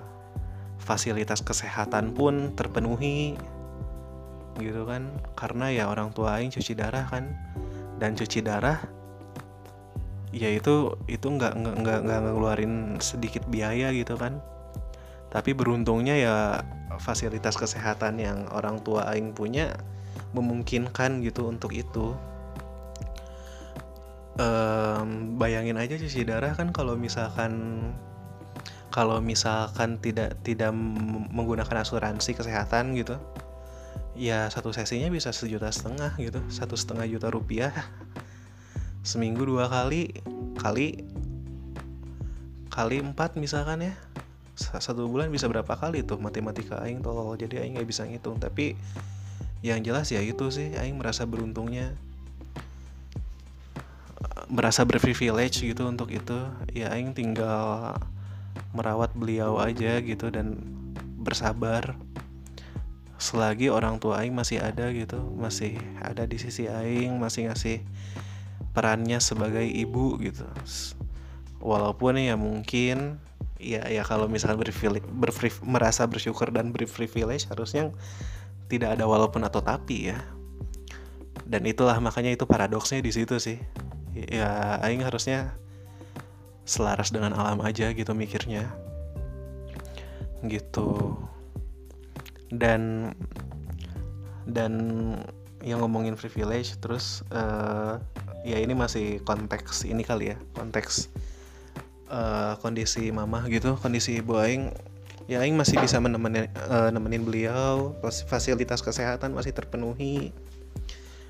fasilitas 0.77 1.41
kesehatan 1.41 2.13
pun 2.13 2.53
terpenuhi 2.53 3.35
gitu 4.59 4.85
kan. 4.85 5.09
Karena 5.33 5.73
ya 5.73 5.89
orang 5.89 6.13
tua 6.13 6.37
aing 6.39 6.53
cuci 6.53 6.73
darah 6.77 7.05
kan. 7.07 7.33
Dan 7.97 8.13
cuci 8.13 8.45
darah 8.45 8.77
ya 10.35 10.51
itu 10.51 10.93
itu 11.07 11.23
nggak 11.23 11.55
nggak 11.55 11.99
nggak 12.03 12.19
ngeluarin 12.29 13.01
sedikit 13.01 13.43
biaya 13.49 13.89
gitu 13.95 14.19
kan. 14.19 14.39
Tapi 15.33 15.51
beruntungnya 15.51 16.15
ya 16.15 16.35
fasilitas 17.01 17.59
kesehatan 17.59 18.21
yang 18.21 18.47
orang 18.53 18.79
tua 18.81 19.11
aing 19.11 19.35
punya 19.35 19.75
memungkinkan 20.31 21.23
gitu 21.23 21.47
untuk 21.49 21.73
itu 21.73 22.13
um, 24.37 25.37
bayangin 25.37 25.77
aja 25.77 25.97
cuci 25.97 26.25
darah 26.25 26.53
kan 26.53 26.69
kalau 26.73 26.97
misalkan 26.97 27.81
kalau 28.93 29.19
misalkan 29.21 29.99
tidak 30.01 30.39
tidak 30.41 30.73
menggunakan 31.29 31.83
asuransi 31.83 32.33
kesehatan 32.33 32.97
gitu 32.97 33.19
ya 34.17 34.49
satu 34.49 34.73
sesinya 34.73 35.13
bisa 35.13 35.29
sejuta 35.29 35.69
setengah 35.69 36.17
gitu 36.17 36.41
satu 36.49 36.73
setengah 36.73 37.05
juta 37.05 37.29
rupiah. 37.29 37.69
Seminggu 39.05 39.45
dua 39.45 39.69
kali 39.71 40.09
kali 40.57 41.05
kali 42.73 42.97
empat 42.99 43.37
misalkan 43.37 43.85
ya. 43.85 43.93
Satu 44.57 45.05
bulan 45.05 45.29
bisa 45.29 45.45
berapa 45.45 45.69
kali 45.77 46.01
tuh 46.01 46.17
matematika 46.17 46.81
aing 46.81 47.05
tolol 47.05 47.37
jadi 47.37 47.61
aing 47.61 47.77
nggak 47.77 47.87
bisa 47.87 48.09
ngitung. 48.09 48.41
Tapi 48.41 48.73
yang 49.61 49.85
jelas 49.85 50.09
ya 50.09 50.19
itu 50.19 50.49
sih 50.49 50.73
aing 50.73 50.97
merasa 50.97 51.29
beruntungnya 51.29 51.93
merasa 54.47 54.87
berprivilege 54.87 55.63
gitu 55.63 55.87
untuk 55.87 56.11
itu. 56.11 56.39
Ya 56.71 56.91
aing 56.91 57.11
tinggal 57.11 57.95
merawat 58.71 59.13
beliau 59.13 59.59
aja 59.59 59.99
gitu 60.03 60.31
dan 60.31 60.59
bersabar. 61.19 61.95
Selagi 63.17 63.73
orang 63.73 63.97
tua 63.97 64.21
aing 64.21 64.33
masih 64.33 64.61
ada 64.61 64.93
gitu 64.93 65.17
masih 65.35 65.73
ada 66.05 66.29
di 66.29 66.37
sisi 66.37 66.69
aing 66.69 67.17
masih 67.17 67.49
ngasih 67.49 67.81
perannya 68.71 69.19
sebagai 69.19 69.65
ibu 69.65 70.15
gitu. 70.21 70.45
Walaupun 71.59 72.21
ya 72.21 72.37
mungkin 72.37 73.17
ya 73.57 73.89
ya 73.89 74.05
kalau 74.05 74.29
misalkan 74.29 74.61
merasa 75.65 76.05
bersyukur 76.05 76.53
dan 76.53 76.69
berprivilege 76.69 77.49
harusnya 77.49 77.89
tidak 78.69 78.99
ada 78.99 79.09
walaupun 79.09 79.41
atau 79.43 79.65
tapi 79.65 80.13
ya. 80.13 80.21
Dan 81.47 81.63
itulah 81.63 81.97
makanya 82.03 82.35
itu 82.35 82.43
paradoksnya 82.43 82.99
di 82.99 83.09
situ 83.09 83.39
sih 83.39 83.57
ya 84.25 84.81
aing 84.81 85.05
harusnya 85.05 85.53
selaras 86.67 87.13
dengan 87.13 87.37
alam 87.37 87.61
aja 87.61 87.93
gitu 87.93 88.11
mikirnya. 88.17 88.67
Gitu. 90.43 91.15
Dan 92.49 93.13
dan 94.47 94.73
yang 95.61 95.83
ngomongin 95.83 96.15
privilege 96.15 96.79
terus 96.79 97.21
uh, 97.35 97.99
ya 98.47 98.57
ini 98.57 98.71
masih 98.71 99.19
konteks 99.27 99.83
ini 99.83 100.05
kali 100.07 100.31
ya 100.31 100.37
konteks 100.55 101.11
uh, 102.07 102.55
kondisi 102.63 103.11
mama 103.11 103.43
gitu 103.51 103.75
kondisi 103.77 104.23
ibu 104.23 104.39
aing. 104.39 104.71
Ya 105.27 105.43
aing 105.43 105.59
masih 105.59 105.75
bisa 105.83 105.99
menemenin 105.99 106.47
uh, 106.71 106.87
nemenin 106.87 107.27
beliau 107.27 107.99
fasilitas 108.31 108.79
kesehatan 108.79 109.35
masih 109.35 109.51
terpenuhi 109.51 110.31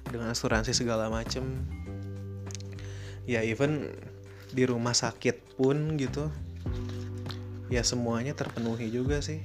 dengan 0.06 0.32
asuransi 0.32 0.72
segala 0.72 1.10
macem 1.10 1.66
ya 3.28 3.44
even 3.44 3.92
di 4.56 4.64
rumah 4.64 4.96
sakit 4.96 5.60
pun 5.60 6.00
gitu 6.00 6.32
ya 7.68 7.84
semuanya 7.84 8.32
terpenuhi 8.32 8.88
juga 8.88 9.20
sih. 9.20 9.44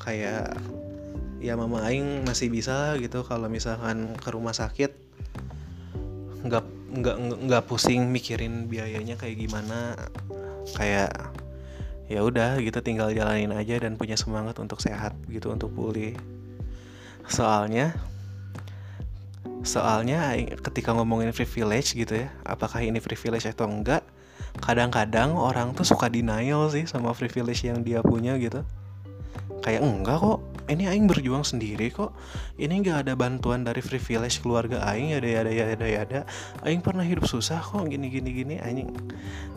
Kayak 0.00 0.56
ya 1.36 1.52
mama 1.52 1.84
aing 1.84 2.24
masih 2.24 2.48
bisa 2.48 2.96
gitu 2.96 3.20
kalau 3.22 3.52
misalkan 3.52 4.16
ke 4.16 4.32
rumah 4.32 4.56
sakit 4.56 4.88
nggak 6.40 6.64
nggak 6.96 7.16
nggak 7.44 7.62
pusing 7.68 8.08
mikirin 8.08 8.72
biayanya 8.72 9.20
kayak 9.20 9.36
gimana. 9.36 9.94
Kayak 10.72 11.12
ya 12.08 12.24
udah 12.24 12.56
gitu 12.64 12.80
tinggal 12.80 13.12
jalanin 13.12 13.52
aja 13.52 13.76
dan 13.82 14.00
punya 14.00 14.16
semangat 14.16 14.56
untuk 14.56 14.80
sehat 14.80 15.12
gitu 15.28 15.52
untuk 15.52 15.68
pulih. 15.76 16.16
Soalnya 17.28 17.92
soalnya 19.66 20.32
ketika 20.62 20.94
ngomongin 20.94 21.34
privilege 21.34 21.92
gitu 21.98 22.22
ya 22.24 22.30
apakah 22.46 22.80
ini 22.80 23.02
privilege 23.02 23.50
atau 23.50 23.66
enggak 23.66 24.06
kadang-kadang 24.60 25.36
orang 25.36 25.76
tuh 25.76 25.84
suka 25.84 26.08
denial 26.08 26.68
sih 26.72 26.88
sama 26.88 27.12
privilege 27.12 27.64
yang 27.64 27.84
dia 27.84 28.00
punya 28.00 28.36
gitu. 28.40 28.64
Kayak 29.60 29.82
enggak 29.84 30.18
kok 30.22 30.38
ini 30.66 30.88
aing 30.88 31.06
berjuang 31.06 31.44
sendiri 31.44 31.92
kok. 31.92 32.16
Ini 32.56 32.72
enggak 32.72 33.06
ada 33.06 33.12
bantuan 33.18 33.66
dari 33.66 33.84
privilege 33.84 34.40
keluarga 34.40 34.80
aing 34.88 35.12
ada 35.16 35.28
ada 35.44 35.50
ada 35.52 35.86
ada. 35.86 36.20
Aing 36.64 36.80
pernah 36.80 37.04
hidup 37.04 37.28
susah 37.28 37.60
kok 37.60 37.84
gini 37.88 38.08
gini 38.08 38.30
gini 38.32 38.54
aing 38.62 38.88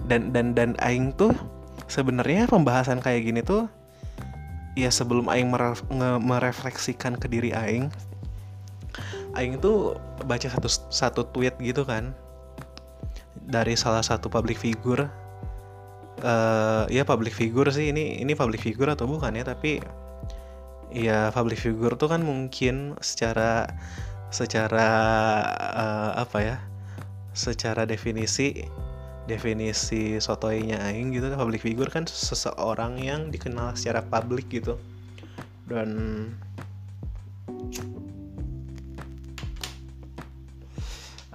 dan 0.09 0.35
dan 0.35 0.51
dan 0.57 0.75
aing 0.83 1.15
tuh 1.15 1.31
sebenarnya 1.87 2.49
pembahasan 2.49 2.99
kayak 2.99 3.23
gini 3.23 3.41
tuh 3.41 3.65
ya 4.77 4.91
sebelum 4.91 5.27
aing 5.31 5.49
merefleksikan 6.23 7.17
ke 7.19 7.27
diri 7.27 7.51
aing 7.51 7.91
Aing 9.37 9.61
tuh 9.61 9.97
baca 10.25 10.47
satu 10.49 10.69
satu 10.89 11.21
tweet 11.29 11.55
gitu 11.61 11.85
kan 11.85 12.11
dari 13.49 13.73
salah 13.73 14.03
satu 14.03 14.27
public 14.27 14.59
figure. 14.59 15.09
Uh, 16.19 16.83
ya 16.91 17.07
public 17.07 17.31
figure 17.31 17.71
sih 17.71 17.95
ini 17.95 18.19
ini 18.19 18.35
public 18.35 18.59
figure 18.59 18.91
atau 18.91 19.07
bukan 19.07 19.39
ya 19.39 19.47
tapi 19.47 19.79
ya 20.91 21.31
public 21.31 21.55
figure 21.63 21.95
tuh 21.95 22.11
kan 22.11 22.19
mungkin 22.19 22.99
secara 22.99 23.71
secara 24.27 24.89
uh, 25.55 26.11
apa 26.19 26.37
ya 26.43 26.57
secara 27.31 27.87
definisi 27.87 28.67
definisi 29.29 30.17
sotoinya 30.17 30.81
aing 30.89 31.13
gitu 31.13 31.29
public 31.37 31.61
figure 31.61 31.87
kan 31.87 32.03
seseorang 32.09 32.97
yang 32.97 33.29
dikenal 33.29 33.77
secara 33.77 34.01
publik 34.01 34.49
gitu. 34.49 34.75
Dan 35.69 36.33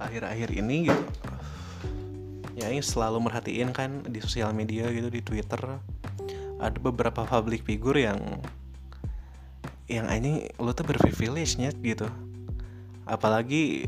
akhir-akhir 0.05 0.49
ini 0.53 0.89
gitu. 0.89 1.03
Ya 2.55 2.71
ini 2.71 2.79
selalu 2.79 3.27
merhatiin 3.27 3.75
kan 3.75 4.05
di 4.07 4.23
sosial 4.23 4.55
media 4.55 4.87
gitu 4.87 5.11
di 5.11 5.19
Twitter 5.19 5.59
ada 6.55 6.77
beberapa 6.79 7.27
public 7.27 7.67
figure 7.67 7.99
yang 7.99 8.19
yang 9.85 10.09
ini 10.09 10.49
lo 10.57 10.73
tuh 10.73 10.87
berprivilege 10.87 11.61
nya 11.61 11.69
gitu. 11.75 12.09
Apalagi 13.05 13.85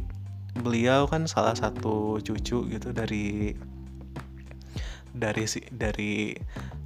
beliau 0.58 1.10
kan 1.10 1.26
salah 1.26 1.58
satu 1.58 2.22
cucu 2.22 2.70
gitu 2.70 2.90
dari 2.94 3.58
dari 5.18 5.46
dari 5.74 6.38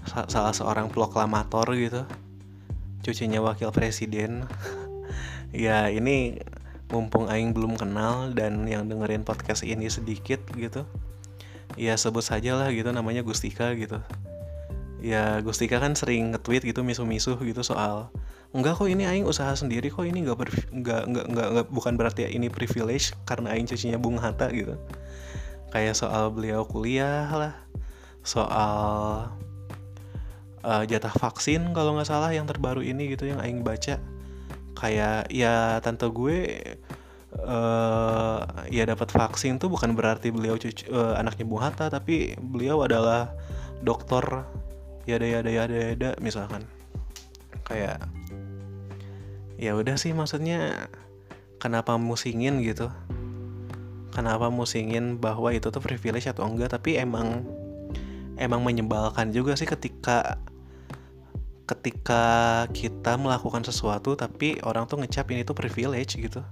salah 0.07 0.55
seorang 0.55 0.87
proklamator 0.87 1.67
gitu. 1.75 2.07
Cucunya 3.03 3.39
wakil 3.43 3.73
presiden. 3.73 4.45
Ya 5.51 5.91
ini 5.91 6.39
mumpung 6.91 7.31
aing 7.31 7.55
belum 7.55 7.79
kenal 7.79 8.35
dan 8.35 8.67
yang 8.67 8.85
dengerin 8.85 9.23
podcast 9.23 9.63
ini 9.63 9.87
sedikit 9.87 10.43
gitu 10.53 10.83
ya 11.79 11.95
sebut 11.95 12.23
saja 12.23 12.55
lah 12.57 12.69
gitu 12.73 12.91
namanya 12.91 13.23
Gustika 13.23 13.71
gitu. 13.75 13.99
Ya 15.01 15.39
Gustika 15.41 15.81
kan 15.81 15.97
sering 15.97 16.35
nge-tweet 16.35 16.67
gitu 16.67 16.85
misu-misu 16.85 17.39
gitu 17.41 17.61
soal 17.65 18.11
enggak 18.51 18.75
kok 18.77 18.91
ini 18.91 19.07
aing 19.07 19.23
usaha 19.23 19.49
sendiri 19.55 19.87
kok 19.87 20.03
ini 20.03 20.27
nggak 20.27 20.35
nggak 20.75 21.03
nggak 21.07 21.25
nggak 21.31 21.65
bukan 21.71 21.95
berarti 21.95 22.27
ini 22.27 22.51
privilege 22.51 23.15
karena 23.23 23.55
aing 23.55 23.65
cucinya 23.65 23.97
Bung 23.97 24.19
Hatta 24.19 24.51
gitu. 24.51 24.75
Kayak 25.71 25.95
soal 25.95 26.29
beliau 26.35 26.67
kuliah 26.67 27.31
lah 27.31 27.55
soal 28.21 29.31
uh, 30.61 30.83
jatah 30.85 31.13
vaksin 31.15 31.73
kalau 31.73 31.97
nggak 31.97 32.05
salah 32.05 32.29
yang 32.29 32.45
terbaru 32.45 32.85
ini 32.85 33.09
gitu 33.15 33.25
yang 33.25 33.41
aing 33.41 33.65
baca 33.65 33.97
kayak 34.77 35.29
ya 35.29 35.79
tante 35.83 36.07
gue 36.09 36.37
uh, 37.39 38.39
ya 38.67 38.83
dapat 38.83 39.07
vaksin 39.11 39.61
tuh 39.61 39.71
bukan 39.71 39.95
berarti 39.95 40.33
beliau 40.33 40.59
cucu, 40.59 40.89
uh, 40.91 41.15
anaknya 41.15 41.45
Bung 41.47 41.63
Hatta 41.63 41.87
tapi 41.87 42.35
beliau 42.39 42.83
adalah 42.83 43.31
dokter 43.81 44.23
yada 45.07 45.25
yada 45.25 45.49
yada 45.49 45.75
yada 45.93 46.09
misalkan. 46.19 46.67
Kayak 47.65 48.03
ya 49.55 49.77
udah 49.77 49.95
sih 49.95 50.11
maksudnya 50.11 50.89
kenapa 51.61 51.95
musingin 51.95 52.59
gitu? 52.65 52.91
Kenapa 54.11 54.51
musingin 54.51 55.23
bahwa 55.23 55.55
itu 55.55 55.71
tuh 55.71 55.79
privilege 55.79 56.27
atau 56.27 56.43
enggak? 56.43 56.75
Tapi 56.75 56.99
emang 56.99 57.47
emang 58.35 58.59
menyebalkan 58.65 59.31
juga 59.31 59.55
sih 59.55 59.69
ketika 59.69 60.41
ketika 61.71 62.23
kita 62.75 63.15
melakukan 63.15 63.63
sesuatu 63.63 64.19
tapi 64.19 64.59
orang 64.67 64.83
tuh 64.91 64.99
ngecap 64.99 65.31
ini 65.31 65.47
tuh 65.47 65.55
privilege 65.55 66.19
gitu. 66.19 66.43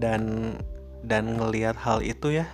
Dan 0.00 0.56
dan 1.04 1.36
ngelihat 1.36 1.76
hal 1.76 2.00
itu 2.00 2.40
ya 2.40 2.48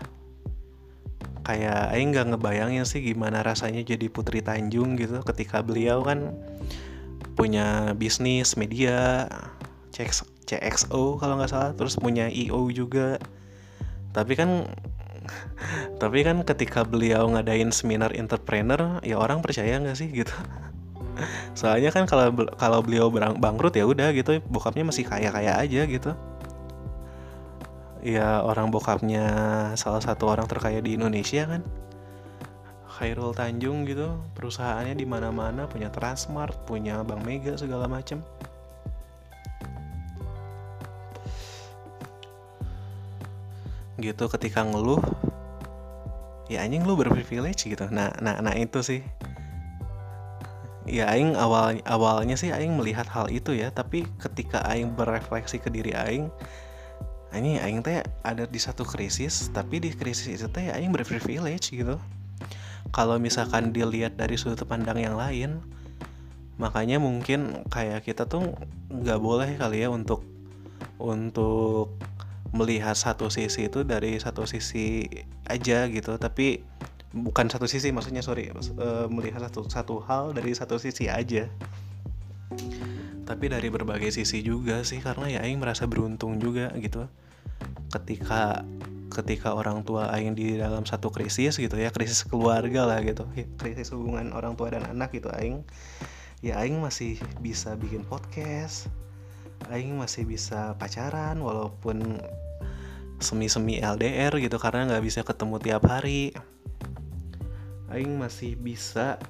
kayak 1.42 1.90
Aing 1.94 2.14
nggak 2.14 2.34
ngebayangin 2.34 2.86
sih 2.86 3.02
gimana 3.02 3.42
rasanya 3.42 3.82
jadi 3.86 4.10
Putri 4.10 4.42
Tanjung 4.42 4.98
gitu. 4.98 5.22
Ketika 5.22 5.62
beliau 5.62 6.02
kan 6.02 6.34
punya 7.38 7.94
bisnis 7.96 8.58
media 8.58 9.26
CX, 9.94 10.26
CXO 10.46 11.22
kalau 11.22 11.38
nggak 11.38 11.50
salah 11.50 11.70
terus 11.78 11.94
punya 11.94 12.26
IO 12.26 12.66
juga. 12.74 13.22
Tapi 14.10 14.34
kan 14.34 14.66
tapi 16.02 16.26
kan 16.26 16.42
ketika 16.42 16.82
beliau 16.82 17.30
ngadain 17.30 17.70
seminar 17.70 18.10
entrepreneur 18.14 18.98
ya 19.06 19.18
orang 19.18 19.38
percaya 19.38 19.78
nggak 19.78 19.94
sih 19.94 20.10
gitu 20.10 20.34
soalnya 21.52 21.92
kan 21.92 22.08
kalau 22.08 22.32
kalau 22.56 22.80
beliau 22.80 23.12
bangkrut 23.12 23.76
ya 23.76 23.84
udah 23.84 24.10
gitu 24.16 24.40
bokapnya 24.48 24.88
masih 24.88 25.04
kaya 25.04 25.28
kaya 25.28 25.60
aja 25.60 25.84
gitu. 25.86 26.12
Ya 28.02 28.42
orang 28.42 28.74
bokapnya 28.74 29.24
salah 29.78 30.02
satu 30.02 30.26
orang 30.26 30.50
terkaya 30.50 30.82
di 30.82 30.98
Indonesia 30.98 31.46
kan. 31.46 31.62
Khairul 32.92 33.32
Tanjung 33.32 33.86
gitu 33.88 34.20
perusahaannya 34.34 34.98
di 34.98 35.06
mana-mana 35.06 35.64
punya 35.70 35.88
Transmart 35.88 36.66
punya 36.66 37.00
Bank 37.06 37.22
Mega 37.22 37.54
segala 37.54 37.86
macem. 37.86 38.20
Gitu 44.02 44.24
ketika 44.26 44.66
ngeluh 44.66 45.00
ya 46.50 46.66
anjing 46.66 46.82
lu 46.82 46.98
berprivilege 46.98 47.70
gitu. 47.70 47.86
Nah 47.88 48.10
nah 48.18 48.42
nah 48.42 48.52
itu 48.58 48.82
sih 48.82 49.00
ya 50.88 51.06
aing 51.06 51.38
awal 51.38 51.78
awalnya 51.86 52.34
sih 52.34 52.50
aing 52.50 52.74
melihat 52.74 53.06
hal 53.06 53.30
itu 53.30 53.54
ya 53.54 53.70
tapi 53.70 54.02
ketika 54.18 54.66
aing 54.66 54.98
berefleksi 54.98 55.62
ke 55.62 55.70
diri 55.70 55.94
aing 55.94 56.26
ini 57.32 57.56
aing 57.56 57.80
teh 57.80 58.04
ada 58.22 58.44
di 58.44 58.60
satu 58.60 58.84
krisis 58.84 59.48
tapi 59.54 59.80
di 59.80 59.90
krisis 59.94 60.28
itu 60.28 60.48
teh 60.52 60.68
aing 60.68 60.92
berprivilege 60.92 61.72
gitu. 61.72 61.96
Kalau 62.92 63.16
misalkan 63.16 63.72
dilihat 63.72 64.20
dari 64.20 64.36
sudut 64.36 64.68
pandang 64.68 65.00
yang 65.00 65.16
lain 65.16 65.64
makanya 66.60 67.00
mungkin 67.00 67.64
kayak 67.72 68.04
kita 68.04 68.28
tuh 68.28 68.52
nggak 68.92 69.16
boleh 69.16 69.56
kali 69.56 69.80
ya 69.80 69.88
untuk 69.88 70.20
untuk 71.00 71.96
melihat 72.52 72.92
satu 72.92 73.32
sisi 73.32 73.72
itu 73.72 73.80
dari 73.80 74.20
satu 74.20 74.44
sisi 74.44 75.08
aja 75.48 75.88
gitu. 75.88 76.20
Tapi 76.20 76.60
bukan 77.12 77.46
satu 77.52 77.68
sisi 77.68 77.92
maksudnya 77.92 78.24
sorry 78.24 78.48
uh, 78.48 79.06
melihat 79.12 79.44
satu 79.48 79.68
satu 79.68 80.00
hal 80.04 80.32
dari 80.32 80.56
satu 80.56 80.80
sisi 80.80 81.08
aja. 81.12 81.48
Tapi 83.22 83.44
dari 83.48 83.68
berbagai 83.72 84.12
sisi 84.12 84.44
juga 84.44 84.82
sih 84.82 84.98
karena 85.00 85.30
ya 85.30 85.40
Aing 85.46 85.62
merasa 85.62 85.88
beruntung 85.88 86.36
juga 86.42 86.72
gitu. 86.76 87.06
Ketika 87.92 88.64
ketika 89.12 89.52
orang 89.52 89.84
tua 89.84 90.08
aing 90.08 90.32
di 90.32 90.56
dalam 90.56 90.88
satu 90.88 91.12
krisis 91.12 91.60
gitu 91.60 91.76
ya 91.76 91.92
krisis 91.92 92.24
keluarga 92.24 92.88
lah 92.88 93.04
gitu 93.04 93.28
krisis 93.60 93.92
hubungan 93.92 94.32
orang 94.32 94.56
tua 94.56 94.72
dan 94.72 94.88
anak 94.88 95.12
gitu 95.12 95.28
aing 95.36 95.60
ya 96.40 96.56
aing 96.56 96.80
masih 96.80 97.20
bisa 97.44 97.76
bikin 97.76 98.08
podcast 98.08 98.88
aing 99.68 99.94
masih 100.00 100.24
bisa 100.24 100.74
pacaran 100.80 101.38
walaupun 101.44 102.18
semi-semi 103.22 103.78
LDR 103.78 104.34
gitu 104.42 104.58
karena 104.58 104.90
nggak 104.90 105.04
bisa 105.06 105.20
ketemu 105.22 105.62
tiap 105.62 105.86
hari 105.86 106.34
aing 107.92 108.16
masih 108.18 108.56
bisa 108.58 109.20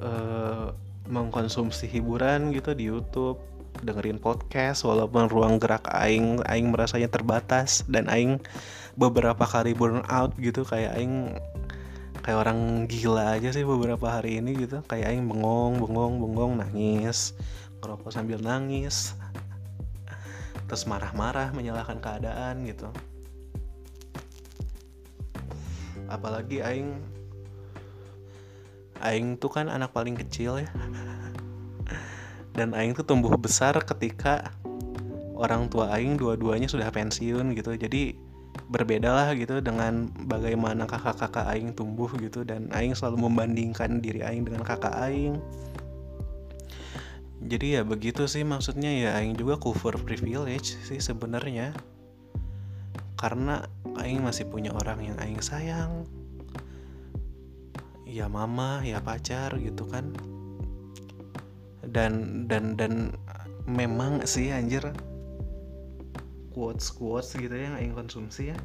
uh, 0.00 0.72
mengkonsumsi 1.06 1.86
hiburan 1.86 2.50
gitu 2.54 2.74
di 2.74 2.90
YouTube 2.90 3.38
dengerin 3.84 4.16
podcast 4.16 4.88
walaupun 4.88 5.28
ruang 5.28 5.60
gerak 5.60 5.84
aing 5.92 6.40
aing 6.48 6.72
merasanya 6.72 7.12
terbatas 7.12 7.84
dan 7.90 8.08
aing 8.08 8.40
beberapa 8.96 9.44
kali 9.44 9.76
burn 9.76 10.00
out 10.08 10.32
gitu 10.40 10.64
kayak 10.64 10.96
aing 10.96 11.36
kayak 12.24 12.42
orang 12.42 12.90
gila 12.90 13.38
aja 13.38 13.54
sih 13.54 13.62
beberapa 13.62 14.10
hari 14.10 14.42
ini 14.42 14.56
gitu. 14.58 14.82
Kayak 14.90 15.14
aing 15.14 15.30
bengong 15.30 15.78
bengong 15.78 16.18
bengong 16.18 16.52
nangis 16.58 17.36
ngerokok 17.78 18.10
sambil 18.10 18.40
nangis 18.42 19.14
terus 20.66 20.82
marah-marah 20.90 21.54
menyalahkan 21.54 22.02
keadaan 22.02 22.66
gitu. 22.66 22.90
Apalagi 26.10 26.66
aing 26.66 26.98
aing 29.02 29.40
tuh 29.40 29.52
kan 29.52 29.68
anak 29.68 29.92
paling 29.92 30.14
kecil 30.16 30.60
ya. 30.60 30.70
Dan 32.56 32.72
Aing 32.72 32.96
tuh 32.96 33.04
tumbuh 33.04 33.36
besar 33.36 33.76
ketika 33.84 34.48
orang 35.36 35.68
tua 35.68 35.92
Aing 35.92 36.16
dua-duanya 36.16 36.72
sudah 36.72 36.88
pensiun 36.88 37.52
gitu. 37.52 37.76
Jadi 37.76 38.16
berbeda 38.72 39.12
lah 39.12 39.28
gitu 39.36 39.60
dengan 39.60 40.08
bagaimana 40.24 40.88
kakak-kakak 40.88 41.44
Aing 41.52 41.76
tumbuh 41.76 42.08
gitu. 42.16 42.48
Dan 42.48 42.72
Aing 42.72 42.96
selalu 42.96 43.28
membandingkan 43.28 44.00
diri 44.00 44.24
Aing 44.24 44.48
dengan 44.48 44.64
kakak 44.64 44.96
Aing. 44.96 45.36
Jadi 47.44 47.76
ya 47.76 47.84
begitu 47.84 48.24
sih 48.24 48.40
maksudnya 48.40 48.88
ya. 48.88 49.10
Aing 49.20 49.36
juga 49.36 49.60
cover 49.60 50.00
privilege 50.00 50.80
sih 50.88 50.96
sebenarnya. 50.96 51.76
Karena 53.20 53.68
Aing 54.00 54.24
masih 54.24 54.48
punya 54.48 54.72
orang 54.72 55.12
yang 55.12 55.16
Aing 55.20 55.44
sayang 55.44 56.08
ya 58.06 58.30
mama 58.30 58.80
ya 58.86 59.02
pacar 59.02 59.58
gitu 59.58 59.82
kan. 59.90 60.14
Dan 61.82 62.46
dan 62.46 62.78
dan 62.78 63.18
memang 63.66 64.22
sih 64.22 64.54
anjir 64.54 64.94
quotes 66.54 66.88
quotes 66.94 67.34
gitu 67.34 67.52
ya 67.52 67.74
yang 67.76 67.92
konsumsi 67.92 68.54
ya. 68.54 68.58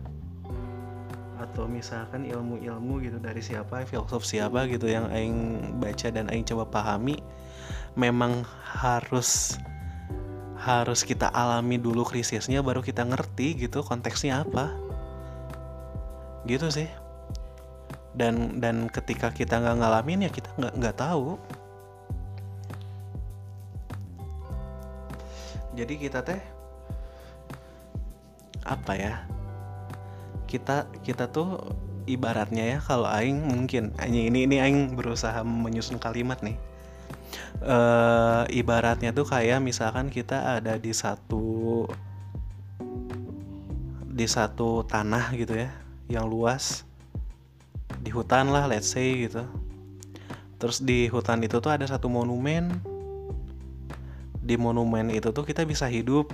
Atau 1.41 1.65
misalkan 1.65 2.29
ilmu-ilmu 2.29 3.01
gitu 3.01 3.17
dari 3.17 3.41
siapa 3.41 3.81
filsuf 3.89 4.21
siapa 4.21 4.69
gitu 4.69 4.85
yang 4.85 5.09
aing 5.09 5.57
baca 5.81 6.13
dan 6.13 6.29
aing 6.29 6.45
coba 6.45 6.69
pahami 6.69 7.17
memang 7.97 8.45
harus 8.61 9.57
harus 10.61 11.01
kita 11.01 11.33
alami 11.33 11.81
dulu 11.81 12.05
krisisnya 12.05 12.61
baru 12.61 12.85
kita 12.85 13.01
ngerti 13.01 13.65
gitu 13.65 13.81
konteksnya 13.81 14.45
apa. 14.45 14.69
Gitu 16.45 16.69
sih 16.69 17.00
dan 18.11 18.59
dan 18.59 18.91
ketika 18.91 19.31
kita 19.31 19.59
nggak 19.59 19.77
ngalamin 19.79 20.27
ya 20.27 20.31
kita 20.31 20.51
nggak 20.59 20.73
nggak 20.77 20.97
tahu. 20.99 21.39
Jadi 25.71 25.93
kita 25.95 26.19
teh 26.19 26.41
apa 28.67 28.93
ya 28.93 29.13
kita 30.45 30.85
kita 31.01 31.31
tuh 31.31 31.57
ibaratnya 32.05 32.75
ya 32.75 32.77
kalau 32.83 33.07
aing 33.07 33.39
mungkin 33.47 33.95
ini 34.03 34.43
ini 34.43 34.59
aing 34.59 34.99
berusaha 34.99 35.41
menyusun 35.47 35.95
kalimat 35.97 36.43
nih. 36.43 36.59
Uh, 37.63 38.43
ibaratnya 38.51 39.15
tuh 39.15 39.23
kayak 39.23 39.63
misalkan 39.63 40.11
kita 40.11 40.59
ada 40.59 40.75
di 40.75 40.91
satu 40.91 41.85
di 44.11 44.27
satu 44.27 44.83
tanah 44.83 45.31
gitu 45.39 45.55
ya 45.55 45.71
yang 46.11 46.27
luas 46.27 46.83
di 48.01 48.09
hutan 48.09 48.49
lah 48.49 48.65
let's 48.65 48.89
say 48.89 49.29
gitu. 49.29 49.45
Terus 50.57 50.81
di 50.81 51.05
hutan 51.09 51.41
itu 51.45 51.61
tuh 51.61 51.69
ada 51.69 51.85
satu 51.85 52.09
monumen. 52.09 52.69
Di 54.41 54.57
monumen 54.57 55.13
itu 55.13 55.29
tuh 55.29 55.45
kita 55.45 55.65
bisa 55.69 55.85
hidup. 55.85 56.33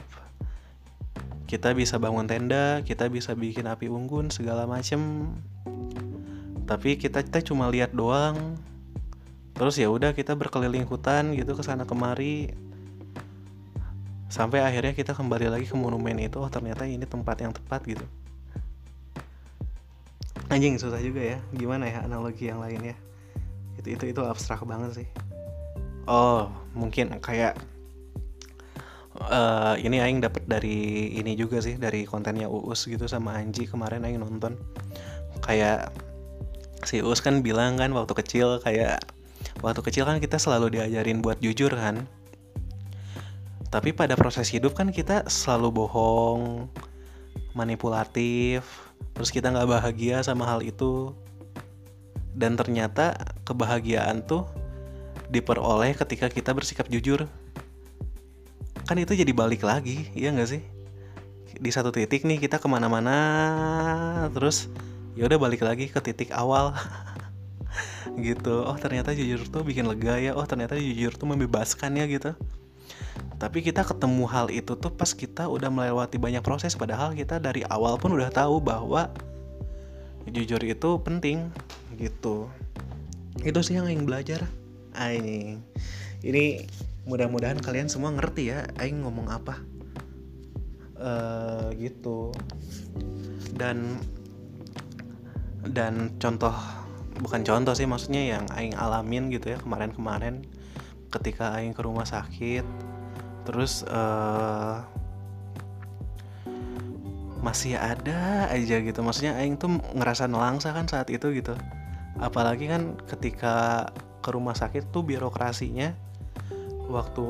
Kita 1.48 1.72
bisa 1.72 1.96
bangun 1.96 2.28
tenda 2.28 2.84
kita 2.84 3.08
bisa 3.08 3.32
bikin 3.36 3.68
api 3.68 3.92
unggun 3.92 4.32
segala 4.32 4.64
macem. 4.64 5.32
Tapi 6.68 7.00
kita 7.00 7.24
kita 7.24 7.44
cuma 7.44 7.68
lihat 7.72 7.96
doang. 7.96 8.56
Terus 9.56 9.76
ya 9.80 9.92
udah 9.92 10.12
kita 10.16 10.36
berkeliling 10.36 10.88
hutan 10.88 11.36
gitu 11.36 11.56
ke 11.56 11.64
sana 11.64 11.84
kemari. 11.84 12.52
Sampai 14.28 14.60
akhirnya 14.60 14.92
kita 14.92 15.16
kembali 15.16 15.48
lagi 15.48 15.68
ke 15.72 15.76
monumen 15.76 16.20
itu 16.20 16.40
oh 16.40 16.52
ternyata 16.52 16.84
ini 16.84 17.08
tempat 17.08 17.40
yang 17.40 17.56
tepat 17.56 17.80
gitu 17.88 18.04
anjing 20.48 20.80
susah 20.80 21.00
juga 21.04 21.36
ya. 21.36 21.38
Gimana 21.56 21.88
ya 21.88 22.04
analogi 22.04 22.48
yang 22.48 22.64
lain 22.64 22.94
ya? 22.94 22.96
Itu 23.80 23.88
itu 23.94 24.04
itu 24.16 24.22
abstrak 24.24 24.64
banget 24.64 25.04
sih. 25.04 25.08
Oh 26.08 26.48
mungkin 26.72 27.20
kayak 27.20 27.60
uh, 29.28 29.76
ini 29.80 30.00
aing 30.00 30.24
dapat 30.24 30.48
dari 30.48 31.12
ini 31.18 31.36
juga 31.36 31.60
sih 31.60 31.76
dari 31.76 32.08
kontennya 32.08 32.48
Uus 32.48 32.88
gitu 32.88 33.06
sama 33.10 33.36
Anji 33.38 33.68
kemarin 33.68 34.08
aing 34.08 34.24
nonton. 34.24 34.56
Kayak 35.44 35.92
si 36.88 37.04
Us 37.04 37.20
kan 37.20 37.44
bilang 37.44 37.82
kan 37.82 37.92
waktu 37.92 38.14
kecil 38.16 38.64
kayak 38.64 39.04
waktu 39.60 39.82
kecil 39.84 40.08
kan 40.08 40.24
kita 40.24 40.40
selalu 40.40 40.80
diajarin 40.80 41.20
buat 41.20 41.44
jujur 41.44 41.74
kan. 41.76 42.08
Tapi 43.68 43.92
pada 43.92 44.16
proses 44.16 44.48
hidup 44.48 44.80
kan 44.80 44.96
kita 44.96 45.28
selalu 45.28 45.84
bohong 45.84 46.72
manipulatif 47.52 48.87
terus 49.14 49.30
kita 49.34 49.50
nggak 49.50 49.70
bahagia 49.70 50.22
sama 50.22 50.46
hal 50.46 50.62
itu. 50.62 51.14
Dan 52.38 52.54
ternyata 52.54 53.18
kebahagiaan 53.50 54.22
tuh 54.22 54.46
diperoleh 55.34 55.98
ketika 55.98 56.30
kita 56.30 56.54
bersikap 56.54 56.86
jujur. 56.88 57.26
Kan 58.86 59.02
itu 59.02 59.18
jadi 59.18 59.34
balik 59.34 59.66
lagi 59.66 60.08
ya 60.14 60.30
nggak 60.30 60.50
sih? 60.50 60.62
Di 61.58 61.74
satu 61.74 61.90
titik 61.90 62.24
nih 62.24 62.38
kita 62.38 62.62
ke 62.62 62.68
mana-mana 62.70 64.30
terus 64.32 64.70
ya 65.18 65.26
udah 65.26 65.40
balik 65.42 65.66
lagi 65.66 65.90
ke 65.90 66.00
titik 66.00 66.30
awal. 66.36 66.74
Gitu. 68.18 68.66
Oh 68.66 68.78
ternyata 68.78 69.14
jujur 69.14 69.46
tuh 69.50 69.62
bikin 69.62 69.86
lega 69.86 70.18
ya. 70.18 70.32
Oh 70.34 70.46
ternyata 70.46 70.78
jujur 70.78 71.14
tuh 71.14 71.30
membebaskan 71.30 71.98
ya 71.98 72.06
gitu 72.10 72.34
tapi 73.38 73.62
kita 73.62 73.86
ketemu 73.86 74.26
hal 74.26 74.50
itu 74.50 74.74
tuh 74.74 74.90
pas 74.90 75.14
kita 75.14 75.46
udah 75.46 75.70
melewati 75.70 76.18
banyak 76.18 76.42
proses 76.42 76.74
padahal 76.74 77.14
kita 77.14 77.38
dari 77.38 77.62
awal 77.70 78.02
pun 78.02 78.18
udah 78.18 78.34
tahu 78.34 78.58
bahwa 78.58 79.14
jujur 80.28 80.60
itu 80.66 80.90
penting 81.06 81.54
gitu. 82.02 82.50
Itu 83.46 83.60
sih 83.62 83.78
yang 83.78 83.88
aing 83.88 84.10
belajar. 84.10 84.44
Aing. 84.98 85.62
Ini 86.26 86.66
mudah-mudahan 87.06 87.62
kalian 87.62 87.88
semua 87.88 88.10
ngerti 88.12 88.52
ya 88.52 88.66
aing 88.82 89.06
ngomong 89.06 89.30
apa. 89.30 89.62
Uh, 90.98 91.70
gitu. 91.78 92.34
Dan 93.54 94.02
dan 95.70 96.18
contoh 96.18 96.54
bukan 97.22 97.42
contoh 97.46 97.74
sih 97.78 97.86
maksudnya 97.86 98.38
yang 98.38 98.46
aing 98.54 98.78
alamin 98.78 99.30
gitu 99.34 99.54
ya 99.54 99.58
kemarin-kemarin 99.62 100.46
ketika 101.10 101.56
aing 101.58 101.74
ke 101.74 101.82
rumah 101.84 102.06
sakit. 102.06 102.64
Terus 103.48 103.84
uh, 103.88 104.84
masih 107.40 107.80
ada 107.80 108.52
aja 108.52 108.76
gitu. 108.84 109.00
Maksudnya 109.00 109.40
aing 109.40 109.56
tuh 109.56 109.80
ngerasa 109.96 110.28
nelangsa 110.28 110.76
kan 110.76 110.90
saat 110.90 111.08
itu 111.08 111.32
gitu. 111.32 111.56
Apalagi 112.20 112.68
kan 112.68 112.98
ketika 113.08 113.88
ke 114.20 114.30
rumah 114.34 114.58
sakit 114.58 114.92
tuh 114.92 115.06
birokrasinya. 115.06 115.96
Waktu 116.88 117.28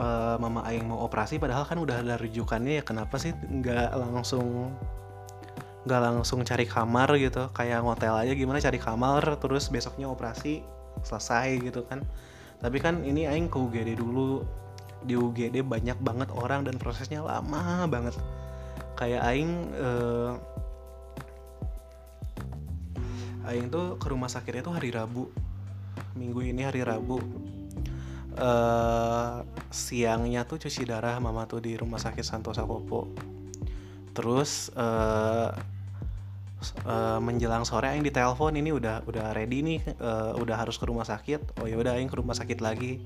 uh, 0.00 0.36
mama 0.40 0.64
aing 0.64 0.88
mau 0.88 1.04
operasi 1.04 1.36
padahal 1.36 1.68
kan 1.68 1.76
udah 1.76 2.00
ada 2.00 2.16
rujukannya 2.16 2.80
ya 2.80 2.82
kenapa 2.84 3.20
sih 3.20 3.36
nggak 3.36 3.92
langsung 3.92 4.72
nggak 5.84 6.00
langsung 6.00 6.40
cari 6.44 6.64
kamar 6.64 7.12
gitu? 7.20 7.52
Kayak 7.52 7.84
hotel 7.84 8.16
aja 8.16 8.32
gimana 8.32 8.64
cari 8.64 8.80
kamar 8.80 9.36
terus 9.36 9.68
besoknya 9.68 10.08
operasi 10.08 10.64
selesai 11.04 11.62
gitu 11.62 11.84
kan 11.86 12.02
tapi 12.58 12.78
kan 12.82 13.02
ini 13.06 13.26
aing 13.26 13.50
ke 13.50 13.58
UGD 13.58 13.98
dulu. 13.98 14.42
Di 14.98 15.14
UGD 15.14 15.62
banyak 15.62 15.98
banget 16.02 16.28
orang 16.34 16.66
dan 16.66 16.74
prosesnya 16.76 17.22
lama 17.22 17.86
banget. 17.86 18.18
Kayak 18.98 19.22
aing 19.30 19.52
eh, 19.78 20.32
aing 23.46 23.70
tuh 23.70 23.94
ke 23.96 24.06
rumah 24.10 24.26
sakitnya 24.26 24.66
tuh 24.66 24.74
hari 24.74 24.90
Rabu. 24.90 25.30
Minggu 26.18 26.42
ini 26.42 26.66
hari 26.66 26.82
Rabu. 26.82 27.22
Eh, 28.38 29.36
siangnya 29.70 30.46
tuh 30.46 30.62
cuci 30.62 30.86
darah 30.86 31.18
mama 31.18 31.46
tuh 31.46 31.58
di 31.58 31.74
rumah 31.74 31.98
sakit 31.98 32.22
Santosa 32.22 32.62
Kopo 32.62 33.10
terus 34.18 34.74
eh, 34.74 35.50
uh, 36.86 37.18
menjelang 37.22 37.62
sore 37.62 37.90
aing 37.90 38.02
ditelepon 38.02 38.58
ini 38.58 38.74
udah 38.74 39.06
udah 39.06 39.30
ready 39.34 39.62
nih 39.62 39.80
uh, 40.02 40.34
udah 40.38 40.56
harus 40.58 40.76
ke 40.78 40.84
rumah 40.86 41.06
sakit. 41.06 41.62
Oh 41.62 41.66
ya 41.70 41.78
udah 41.78 41.98
aing 41.98 42.10
ke 42.10 42.16
rumah 42.18 42.34
sakit 42.34 42.58
lagi. 42.58 43.02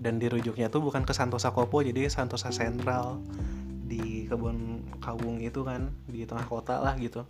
Dan 0.00 0.16
dirujuknya 0.16 0.72
tuh 0.72 0.80
bukan 0.80 1.04
ke 1.04 1.12
Santosa 1.12 1.52
Kopo 1.52 1.84
jadi 1.84 2.08
Santosa 2.08 2.52
Sentral 2.52 3.20
di 3.90 4.30
kebun 4.30 4.86
kawung 5.02 5.42
itu 5.42 5.66
kan 5.66 5.90
di 6.06 6.24
tengah 6.24 6.46
kota 6.46 6.78
lah 6.80 6.94
gitu. 6.96 7.24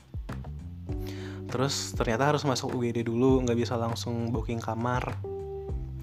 Terus 1.51 1.97
ternyata 1.99 2.31
harus 2.31 2.47
masuk 2.47 2.75
UGD 2.79 3.03
dulu 3.07 3.43
nggak 3.43 3.59
bisa 3.59 3.75
langsung 3.75 4.31
booking 4.31 4.63
kamar 4.63 5.19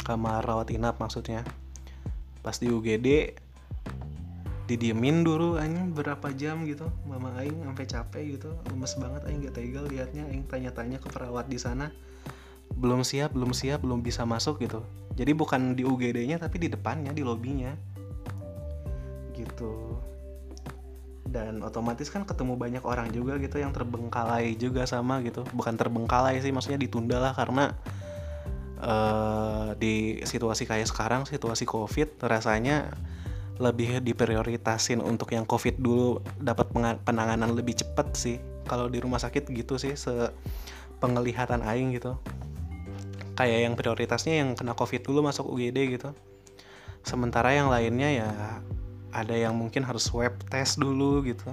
kamar 0.04 0.44
rawat 0.44 0.72
inap 0.72 1.00
maksudnya. 1.00 1.44
Pas 2.44 2.56
di 2.60 2.72
UGD 2.72 3.36
didiemin 4.68 5.24
dulu 5.24 5.56
aing 5.56 5.96
berapa 5.96 6.28
jam 6.36 6.68
gitu. 6.68 6.92
Mama 7.08 7.32
aing 7.40 7.64
sampai 7.64 7.86
capek 7.88 8.24
gitu 8.38 8.52
lemes 8.68 8.94
banget 9.00 9.22
aing 9.26 9.40
gak 9.48 9.56
tega 9.56 9.82
liatnya. 9.88 10.28
Aing 10.28 10.44
tanya-tanya 10.46 11.00
ke 11.00 11.08
perawat 11.08 11.48
di 11.48 11.56
sana. 11.56 11.90
Belum 12.76 13.02
siap 13.02 13.32
belum 13.32 13.56
siap 13.56 13.82
belum 13.82 14.04
bisa 14.04 14.28
masuk 14.28 14.60
gitu. 14.60 14.84
Jadi 15.16 15.32
bukan 15.32 15.74
di 15.74 15.88
UGD-nya 15.88 16.38
tapi 16.38 16.60
di 16.60 16.68
depannya 16.68 17.16
di 17.16 17.24
lobbynya 17.24 17.74
gitu. 19.34 19.98
Dan 21.28 21.64
otomatis 21.64 22.12
kan 22.12 22.24
ketemu 22.28 22.56
banyak 22.56 22.84
orang 22.84 23.12
juga 23.12 23.40
gitu 23.40 23.60
yang 23.60 23.72
terbengkalai 23.72 24.60
juga 24.60 24.84
sama 24.84 25.24
gitu. 25.24 25.48
Bukan 25.56 25.80
terbengkalai 25.80 26.44
sih 26.44 26.52
maksudnya 26.52 26.80
ditunda 26.80 27.24
lah 27.24 27.32
karena 27.32 27.72
uh, 28.82 29.72
di 29.80 30.22
situasi 30.24 30.68
kayak 30.68 30.88
sekarang 30.88 31.24
situasi 31.26 31.66
covid 31.66 32.20
rasanya 32.24 32.94
lebih 33.58 34.06
diprioritasin 34.06 35.02
untuk 35.02 35.34
yang 35.34 35.46
covid 35.50 35.82
dulu 35.82 36.22
dapat 36.38 36.70
penanganan 37.02 37.54
lebih 37.58 37.78
cepat 37.78 38.14
sih. 38.14 38.38
Kalau 38.70 38.86
di 38.92 39.02
rumah 39.02 39.18
sakit 39.18 39.50
gitu 39.50 39.82
sih 39.82 39.98
se 39.98 40.30
penglihatan 41.02 41.66
aing 41.66 41.94
gitu. 41.98 42.18
Kayak 43.38 43.60
yang 43.70 43.74
prioritasnya 43.78 44.34
yang 44.42 44.50
kena 44.58 44.74
covid 44.78 45.02
dulu 45.06 45.26
masuk 45.26 45.50
UGD 45.50 45.98
gitu. 45.98 46.10
Sementara 47.02 47.54
yang 47.54 47.70
lainnya 47.70 48.10
ya 48.10 48.30
ada 49.14 49.34
yang 49.34 49.58
mungkin 49.58 49.82
harus 49.86 50.06
swab 50.06 50.38
test 50.50 50.78
dulu 50.78 51.26
gitu. 51.26 51.50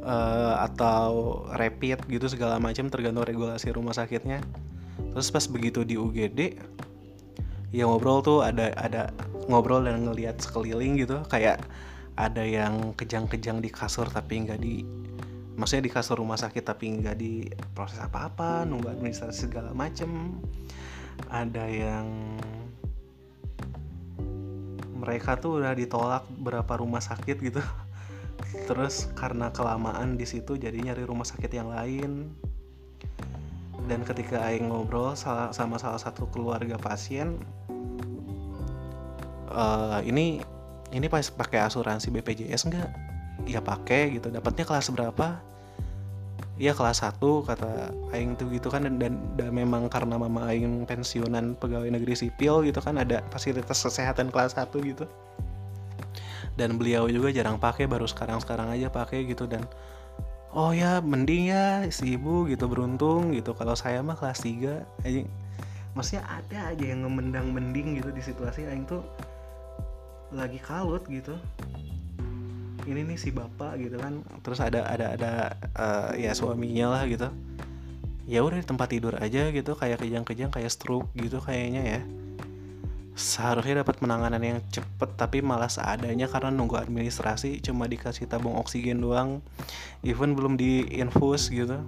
Uh, 0.00 0.56
atau 0.64 1.44
rapid 1.52 2.08
gitu 2.08 2.24
segala 2.24 2.56
macam 2.56 2.88
tergantung 2.88 3.26
regulasi 3.26 3.70
rumah 3.70 3.92
sakitnya. 3.92 4.40
Terus 5.12 5.28
pas 5.28 5.44
begitu 5.46 5.84
di 5.84 5.94
UGD 6.00 6.56
ya 7.70 7.86
ngobrol 7.86 8.22
tuh 8.22 8.42
ada 8.42 8.74
ada 8.74 9.14
ngobrol 9.46 9.86
dan 9.86 10.06
ngelihat 10.06 10.38
sekeliling 10.42 10.98
gitu. 10.98 11.22
Kayak 11.26 11.66
ada 12.18 12.42
yang 12.44 12.92
kejang-kejang 12.98 13.62
di 13.62 13.70
kasur 13.72 14.10
tapi 14.10 14.44
nggak 14.44 14.60
di 14.60 14.84
maksudnya 15.56 15.88
di 15.88 15.92
kasur 15.92 16.18
rumah 16.20 16.36
sakit 16.36 16.62
tapi 16.64 16.88
nggak 17.00 17.16
di 17.16 17.46
proses 17.72 18.00
apa-apa 18.02 18.66
nunggu 18.66 18.90
administrasi 18.90 19.50
segala 19.50 19.70
macem. 19.72 20.38
Ada 21.28 21.64
yang 21.68 22.06
mereka 25.00 25.40
tuh 25.40 25.64
udah 25.64 25.72
ditolak 25.72 26.28
berapa 26.28 26.76
rumah 26.76 27.00
sakit 27.00 27.36
gitu. 27.40 27.62
Terus 28.68 29.08
karena 29.16 29.48
kelamaan 29.48 30.20
di 30.20 30.28
situ 30.28 30.60
jadi 30.60 30.76
nyari 30.76 31.08
rumah 31.08 31.24
sakit 31.24 31.50
yang 31.52 31.72
lain. 31.72 32.36
Dan 33.88 34.04
ketika 34.06 34.44
Aing 34.44 34.70
ngobrol 34.70 35.16
sama 35.16 35.76
salah 35.80 35.98
satu 35.98 36.28
keluarga 36.30 36.78
pasien 36.78 37.40
uh, 39.50 40.00
ini 40.02 40.40
ini 40.90 41.06
pas 41.06 41.22
pakai 41.30 41.62
asuransi 41.62 42.10
BPJS 42.10 42.66
enggak 42.66 42.90
ya 43.46 43.62
pakai 43.62 44.18
gitu. 44.18 44.28
Dapatnya 44.30 44.64
kelas 44.66 44.90
berapa? 44.90 45.38
Iya 46.60 46.76
kelas 46.76 47.00
1 47.00 47.24
kata 47.24 47.88
Aing 48.12 48.36
tuh 48.36 48.52
gitu 48.52 48.68
kan. 48.68 48.84
Dan, 48.84 49.00
dan, 49.00 49.16
dan 49.40 49.50
memang 49.54 49.88
karena 49.88 50.20
mama 50.20 50.44
Aing 50.50 50.84
pensiunan 50.84 51.56
pegawai 51.56 51.88
negeri 51.88 52.12
sipil 52.12 52.68
gitu 52.68 52.84
kan 52.84 53.00
ada 53.00 53.24
fasilitas 53.32 53.80
kesehatan 53.80 54.28
kelas 54.28 54.58
1 54.58 54.68
gitu. 54.84 55.08
Dan 56.58 56.76
beliau 56.76 57.08
juga 57.08 57.32
jarang 57.32 57.56
pakai 57.56 57.88
baru 57.88 58.04
sekarang-sekarang 58.04 58.76
aja 58.76 58.92
pakai 58.92 59.24
gitu. 59.24 59.48
Dan 59.48 59.64
oh 60.52 60.76
ya 60.76 61.00
mending 61.00 61.48
ya 61.48 61.88
si 61.88 62.20
ibu 62.20 62.44
gitu 62.44 62.68
beruntung 62.68 63.32
gitu. 63.32 63.56
Kalau 63.56 63.72
saya 63.72 64.04
mah 64.04 64.20
kelas 64.20 64.44
3 64.44 65.06
aja 65.08 65.20
maksudnya 65.94 66.22
ada 66.26 66.70
aja 66.70 66.84
yang 66.86 67.02
ngemendang 67.02 67.50
mending 67.50 67.98
gitu 67.98 68.14
di 68.14 68.22
situasi 68.22 68.66
aing 68.70 68.86
tuh 68.86 69.02
lagi 70.30 70.58
kalut 70.62 71.04
gitu. 71.10 71.34
Ini 72.86 73.04
nih 73.06 73.18
si 73.20 73.30
bapak 73.30 73.76
gitu 73.78 74.00
kan. 74.00 74.24
Terus 74.40 74.58
ada 74.62 74.86
ada 74.88 75.06
ada 75.14 75.32
uh, 75.76 76.10
ya 76.16 76.32
suaminya 76.32 76.96
lah 76.96 77.02
gitu. 77.06 77.28
Ya 78.30 78.46
udah 78.46 78.62
di 78.62 78.66
tempat 78.66 78.94
tidur 78.94 79.18
aja 79.18 79.50
gitu 79.50 79.74
kayak 79.74 80.00
kejang-kejang 80.06 80.54
kayak 80.54 80.70
stroke 80.70 81.10
gitu 81.18 81.42
kayaknya 81.42 81.82
ya. 81.98 82.00
Seharusnya 83.18 83.84
dapat 83.84 84.00
penanganan 84.00 84.40
yang 84.40 84.58
cepet 84.70 85.10
tapi 85.18 85.44
malah 85.44 85.68
seadanya 85.68 86.30
karena 86.30 86.48
nunggu 86.54 86.78
administrasi 86.78 87.60
cuma 87.60 87.90
dikasih 87.90 88.30
tabung 88.30 88.56
oksigen 88.56 89.02
doang. 89.02 89.44
Even 90.06 90.32
belum 90.32 90.56
diinfus 90.56 91.52
gitu. 91.52 91.84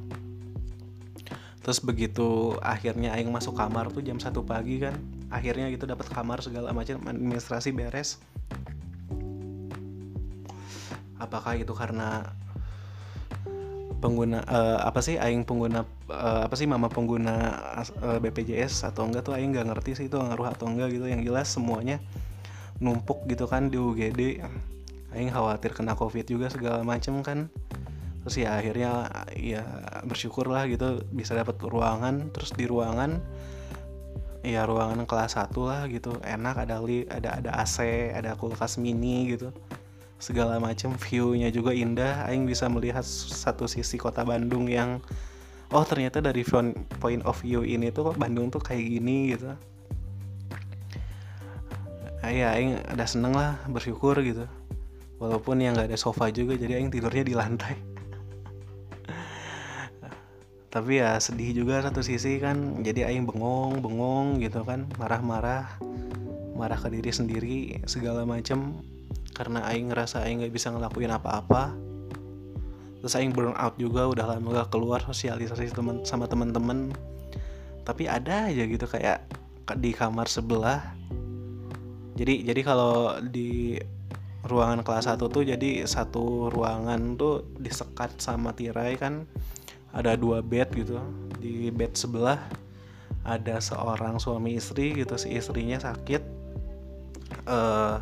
Terus 1.63 1.79
begitu 1.79 2.59
akhirnya 2.59 3.15
Aing 3.15 3.31
masuk 3.31 3.55
kamar 3.55 3.89
tuh 3.95 4.03
jam 4.03 4.19
satu 4.19 4.43
pagi 4.43 4.83
kan. 4.83 4.99
Akhirnya 5.31 5.71
gitu 5.73 5.89
dapat 5.89 6.11
kamar 6.11 6.43
segala 6.45 6.75
macam 6.75 7.01
administrasi 7.07 7.73
beres 7.73 8.21
apakah 11.23 11.55
itu 11.55 11.71
karena 11.73 12.35
pengguna 14.03 14.43
uh, 14.51 14.83
apa 14.83 14.99
sih 14.99 15.15
aing 15.15 15.47
pengguna 15.47 15.87
uh, 16.11 16.51
apa 16.51 16.59
sih 16.59 16.67
mama 16.67 16.91
pengguna 16.91 17.55
uh, 17.79 17.87
eh, 17.87 18.19
BPJS 18.19 18.91
atau 18.91 19.07
enggak 19.07 19.31
tuh 19.31 19.39
aing 19.39 19.55
nggak 19.55 19.71
ngerti 19.71 19.95
sih 19.95 20.07
itu 20.11 20.19
ngaruh 20.19 20.51
atau 20.51 20.67
enggak 20.67 20.91
gitu. 20.99 21.07
Yang 21.07 21.31
jelas 21.31 21.47
semuanya 21.55 22.03
numpuk 22.83 23.23
gitu 23.31 23.47
kan 23.47 23.71
di 23.71 23.79
UGD 23.79 24.43
aing 25.15 25.31
khawatir 25.31 25.71
kena 25.71 25.95
covid 25.95 26.27
juga 26.27 26.51
segala 26.51 26.83
macem 26.83 27.23
kan. 27.23 27.47
Terus 28.27 28.35
ya 28.43 28.59
akhirnya 28.59 29.07
ya 29.39 29.63
bersyukur 30.03 30.51
lah 30.51 30.67
gitu 30.67 31.07
bisa 31.15 31.39
dapat 31.39 31.63
ruangan. 31.63 32.35
Terus 32.35 32.51
di 32.59 32.67
ruangan 32.67 33.23
ya 34.43 34.67
ruangan 34.67 35.07
kelas 35.07 35.39
1 35.39 35.55
lah 35.63 35.87
gitu. 35.87 36.19
Enak 36.27 36.67
ada 36.67 36.83
li 36.83 37.07
ada 37.07 37.39
ada 37.39 37.51
AC 37.63 37.83
ada 38.15 38.35
kulkas 38.35 38.77
mini 38.79 39.35
gitu. 39.35 39.55
Segala 40.19 40.59
macam 40.59 40.95
viewnya 40.99 41.51
juga 41.51 41.75
indah. 41.75 42.27
Aing 42.27 42.47
bisa 42.47 42.67
melihat 42.67 43.03
satu 43.07 43.67
sisi 43.71 43.99
kota 43.99 44.23
Bandung 44.27 44.67
yang 44.67 45.03
oh 45.71 45.85
ternyata 45.87 46.19
dari 46.23 46.43
point 46.45 47.23
of 47.23 47.39
view 47.43 47.63
ini 47.63 47.91
tuh 47.95 48.15
Bandung 48.15 48.51
tuh 48.51 48.63
kayak 48.63 48.83
gini 48.83 49.35
gitu. 49.35 49.55
Ya 52.23 52.55
aing 52.55 52.79
ada 52.87 53.03
seneng 53.03 53.35
lah 53.35 53.59
bersyukur 53.67 54.19
gitu. 54.23 54.47
Walaupun 55.19 55.63
yang 55.63 55.79
nggak 55.79 55.95
ada 55.95 55.99
sofa 55.99 56.31
juga 56.35 56.59
jadi 56.59 56.83
aing 56.83 56.91
tidurnya 56.91 57.23
di 57.27 57.35
lantai 57.35 57.92
tapi 60.73 61.05
ya 61.05 61.21
sedih 61.21 61.53
juga 61.53 61.85
satu 61.85 62.01
sisi 62.01 62.41
kan 62.41 62.81
jadi 62.81 63.13
aing 63.13 63.29
bengong 63.29 63.85
bengong 63.85 64.41
gitu 64.41 64.65
kan 64.65 64.89
marah-marah 64.97 65.69
marah 66.57 66.79
ke 66.81 66.89
diri 66.89 67.11
sendiri 67.13 67.59
segala 67.85 68.25
macem. 68.25 68.81
Karena 69.33 69.65
aing 69.69 69.93
ngerasa 69.93 70.25
aing 70.25 70.45
nggak 70.45 70.53
bisa 70.53 70.73
ngelakuin 70.73 71.13
apa-apa. 71.13 71.73
Terus 73.01 73.19
aing 73.19 73.35
burn 73.35 73.57
out 73.59 73.75
juga 73.77 74.07
udah 74.07 74.37
lama 74.37 74.63
gak 74.63 74.71
keluar 74.71 75.03
sosialisasi 75.03 75.75
temen 75.75 76.07
sama 76.07 76.31
teman-teman 76.31 76.95
tapi 77.83 78.07
ada 78.07 78.47
aja 78.47 78.63
gitu 78.63 78.87
kayak 78.87 79.27
di 79.75 79.91
kamar 79.91 80.31
sebelah. 80.31 80.95
Jadi 82.15 82.47
jadi 82.47 82.61
kalau 82.63 83.19
di 83.19 83.75
ruangan 84.47 84.87
kelas 84.87 85.11
1 85.11 85.19
tuh 85.19 85.43
jadi 85.43 85.83
satu 85.87 86.47
ruangan 86.51 87.19
tuh 87.19 87.43
disekat 87.59 88.23
sama 88.23 88.55
tirai 88.55 88.95
kan 88.95 89.27
ada 89.93 90.17
dua 90.17 90.41
bed 90.41 90.73
gitu. 90.73 90.99
Di 91.39 91.69
bed 91.69 91.95
sebelah 91.95 92.41
ada 93.23 93.63
seorang 93.63 94.19
suami 94.19 94.59
istri 94.59 94.97
gitu 94.97 95.15
si 95.21 95.37
istrinya 95.37 95.79
sakit. 95.79 96.23
Uh, 97.47 98.01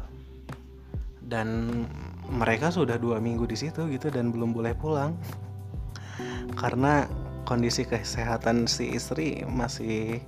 dan 1.22 1.68
mereka 2.30 2.70
sudah 2.74 2.98
dua 2.98 3.22
minggu 3.22 3.46
di 3.46 3.54
situ 3.58 3.86
gitu 3.90 4.10
dan 4.10 4.30
belum 4.30 4.54
boleh 4.54 4.74
pulang. 4.74 5.14
Karena 6.58 7.06
kondisi 7.46 7.86
kesehatan 7.86 8.70
si 8.70 8.94
istri 8.94 9.42
masih 9.46 10.22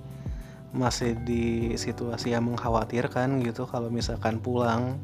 masih 0.72 1.20
di 1.28 1.76
situasi 1.76 2.32
yang 2.32 2.48
mengkhawatirkan 2.48 3.44
gitu 3.44 3.66
kalau 3.70 3.90
misalkan 3.90 4.42
pulang. 4.42 4.98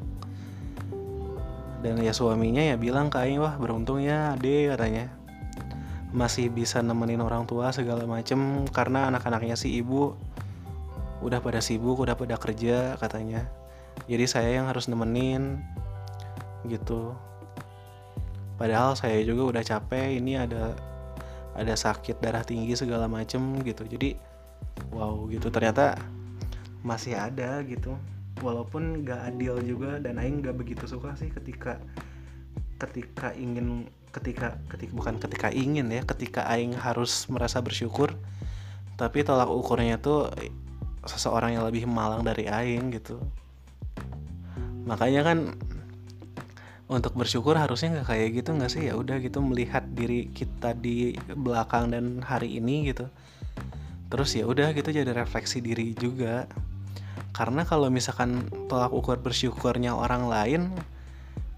Dan 1.79 2.03
ya 2.03 2.11
suaminya 2.11 2.59
ya 2.59 2.75
bilang 2.75 3.07
Aing 3.15 3.39
wah 3.39 3.55
beruntung 3.55 4.03
ya 4.03 4.35
ade 4.35 4.67
katanya 4.67 5.18
masih 6.09 6.49
bisa 6.49 6.81
nemenin 6.81 7.21
orang 7.21 7.45
tua 7.45 7.69
segala 7.69 8.09
macem 8.09 8.65
karena 8.73 9.13
anak-anaknya 9.13 9.61
si 9.61 9.77
ibu 9.77 10.17
udah 11.21 11.43
pada 11.43 11.59
sibuk 11.59 11.99
udah 11.99 12.15
pada 12.15 12.39
kerja 12.39 12.95
katanya. 12.97 13.45
Jadi 14.07 14.25
saya 14.31 14.51
yang 14.55 14.71
harus 14.71 14.87
nemenin 14.87 15.59
gitu. 16.71 17.13
Padahal 18.57 18.95
saya 18.95 19.23
juga 19.23 19.55
udah 19.55 19.63
capek 19.63 20.19
ini 20.19 20.39
ada 20.39 20.75
ada 21.59 21.75
sakit 21.75 22.23
darah 22.23 22.47
tinggi 22.47 22.79
segala 22.79 23.11
macem 23.11 23.59
gitu. 23.67 23.83
Jadi 23.85 24.15
wow 24.95 25.27
gitu. 25.27 25.51
Ternyata 25.51 25.99
masih 26.87 27.19
ada 27.19 27.61
gitu. 27.67 27.99
Walaupun 28.39 29.03
gak 29.03 29.35
adil 29.35 29.59
juga 29.67 29.99
dan 29.99 30.23
Aing 30.23 30.47
gak 30.47 30.55
begitu 30.55 30.87
suka 30.87 31.19
sih 31.19 31.27
ketika 31.27 31.83
ketika 32.79 33.35
ingin 33.35 33.91
ketika 34.09 34.57
ketika 34.73 34.93
bukan 34.97 35.21
ketika 35.21 35.49
ingin 35.53 35.93
ya 35.93 36.03
ketika 36.05 36.49
Aing 36.49 36.73
harus 36.75 37.29
merasa 37.29 37.61
bersyukur 37.61 38.17
tapi 38.99 39.23
tolak 39.23 39.47
ukurnya 39.47 40.03
tuh 40.03 40.33
seseorang 41.07 41.55
yang 41.55 41.65
lebih 41.65 41.87
malang 41.87 42.27
dari 42.27 42.51
Aing 42.51 42.91
gitu. 42.91 43.23
Makanya 44.85 45.23
kan 45.23 45.55
untuk 46.89 47.15
bersyukur 47.15 47.55
harusnya 47.55 48.01
nggak 48.01 48.09
kayak 48.11 48.29
gitu 48.43 48.51
nggak 48.59 48.73
sih? 48.73 48.83
Ya 48.91 48.99
udah 48.99 49.23
gitu 49.23 49.39
melihat 49.39 49.87
diri 49.95 50.33
kita 50.35 50.75
di 50.75 51.15
belakang 51.31 51.95
dan 51.95 52.25
hari 52.27 52.59
ini 52.59 52.91
gitu. 52.91 53.07
Terus 54.09 54.35
ya 54.35 54.49
udah 54.49 54.75
gitu 54.75 54.91
jadi 54.91 55.13
refleksi 55.15 55.63
diri 55.63 55.95
juga. 55.95 56.51
Karena 57.37 57.63
kalau 57.63 57.87
misalkan 57.93 58.51
tolak 58.67 58.91
ukur 58.91 59.21
bersyukurnya 59.23 59.95
orang 59.95 60.27
lain 60.27 60.63